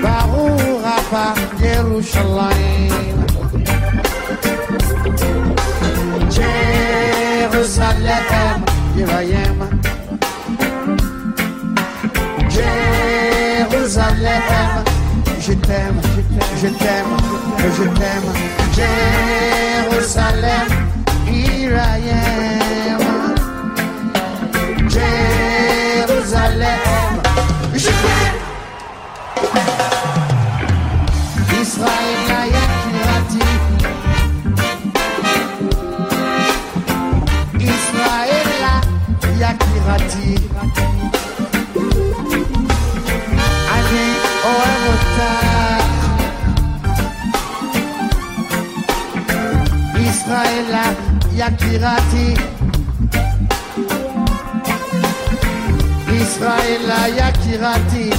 Baruch 0.04 0.86
Haba 0.86 1.26
Yerushalayim. 1.58 3.18
Jerusalem, 7.50 8.14
here 8.94 9.10
I 9.10 9.34
am. 9.46 9.58
Jérusalem, 13.80 14.44
je 15.40 15.54
t'aime, 15.56 16.02
je 16.62 16.68
t'aime, 16.68 17.18
je 17.78 17.84
t'aime. 17.98 18.30
Jérusalem, 19.92 20.68
here 21.26 21.78
I. 21.78 22.69
יקירתי. 51.80 52.34
ישראלה 56.14 57.08
יקירתי. 57.08 58.10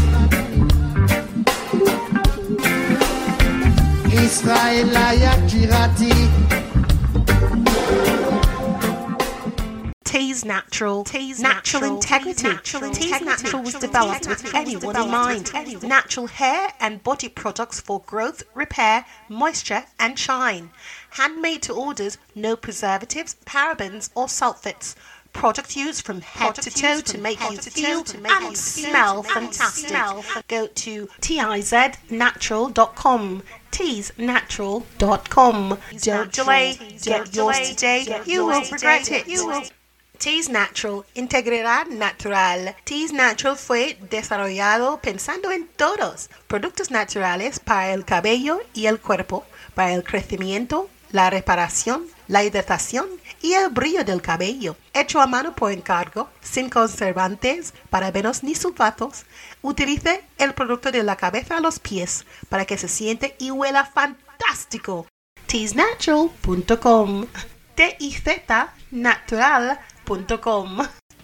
ישראלה 4.08 5.10
יקירתי. 5.14 6.10
Tiz 10.12 10.44
natural, 10.44 11.04
Tiz 11.04 11.38
natural, 11.38 11.52
natural 11.52 11.94
integrity. 11.94 12.48
Natural, 12.48 12.90
Tiz 12.90 13.06
integrity. 13.06 13.24
natural 13.24 13.62
was 13.62 13.74
developed 13.74 14.26
with 14.26 14.54
anyone 14.54 14.96
in 14.96 15.08
mind. 15.08 15.52
Natural 15.82 16.26
hair 16.26 16.62
and 16.80 17.02
body 17.04 17.28
products 17.28 17.78
for 17.78 18.00
growth, 18.12 18.42
repair, 18.54 19.04
moisture, 19.28 19.84
and 20.00 20.18
shine. 20.18 20.70
Handmade 21.10 21.62
to 21.62 21.72
orders, 21.72 22.18
no 22.34 22.56
preservatives, 22.56 23.36
parabens, 23.44 24.10
or 24.14 24.26
sulfates. 24.26 24.94
Product 25.32 25.76
used 25.76 26.04
from 26.04 26.22
head 26.22 26.56
to 26.56 26.70
toe 26.70 27.00
to 27.00 27.18
make 27.18 27.40
you 27.50 27.56
feel 27.58 28.04
and 28.28 28.56
smell 28.56 29.22
fantastic. 29.22 29.92
Go 30.48 30.66
to 30.66 31.06
tiznatural.com. 31.20 33.42
Teasnatural.com. 33.70 35.78
Don't 36.00 36.32
delay. 36.32 36.76
Get 37.02 37.34
yours 37.34 37.70
today. 37.70 38.22
You 38.26 38.46
will 38.46 38.62
regret 38.70 39.10
it. 39.12 39.28
You 39.28 39.46
will. 39.46 39.62
Tiz 40.18 40.48
Natural, 40.50 41.04
integridad 41.14 41.86
natural. 41.86 42.74
Tiz 42.84 43.10
Natural 43.10 43.56
fue 43.56 43.96
desarrollado 44.10 45.00
pensando 45.00 45.50
en 45.50 45.66
todos. 45.78 46.28
Productos 46.46 46.90
naturales 46.90 47.58
para 47.58 47.94
el 47.94 48.04
cabello 48.04 48.60
y 48.74 48.84
el 48.84 49.00
cuerpo, 49.00 49.46
para 49.74 49.94
el 49.94 50.04
crecimiento, 50.04 50.90
la 51.12 51.30
reparación, 51.30 52.06
la 52.28 52.44
hidratación 52.44 53.08
y 53.42 53.52
el 53.52 53.70
brillo 53.70 54.04
del 54.04 54.22
cabello. 54.22 54.76
Hecho 54.92 55.20
a 55.20 55.26
mano 55.26 55.54
por 55.54 55.72
encargo, 55.72 56.28
sin 56.40 56.70
conservantes, 56.70 57.74
parabenos 57.90 58.42
ni 58.42 58.54
sulfatos. 58.54 59.24
Utilice 59.62 60.22
el 60.38 60.54
producto 60.54 60.92
de 60.92 61.02
la 61.02 61.16
cabeza 61.16 61.56
a 61.56 61.60
los 61.60 61.78
pies 61.78 62.24
para 62.48 62.64
que 62.64 62.78
se 62.78 62.88
siente 62.88 63.36
y 63.38 63.50
huela 63.50 63.84
fantástico. 63.84 65.06
Teasnatural.com 65.46 67.26
T-I-Z 67.74 68.74
natural.com 68.90 70.78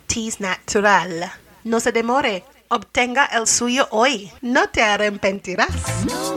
Teas 0.07 0.41
Natural. 0.41 1.31
No 1.65 1.81
se 1.81 1.93
demore. 1.93 2.45
Obtenga 2.69 3.27
el 3.27 3.47
suyo 3.47 3.87
hoy. 3.91 4.33
No 4.41 4.69
te 4.71 4.83
arrepentirás. 4.83 5.69
No 6.07 6.37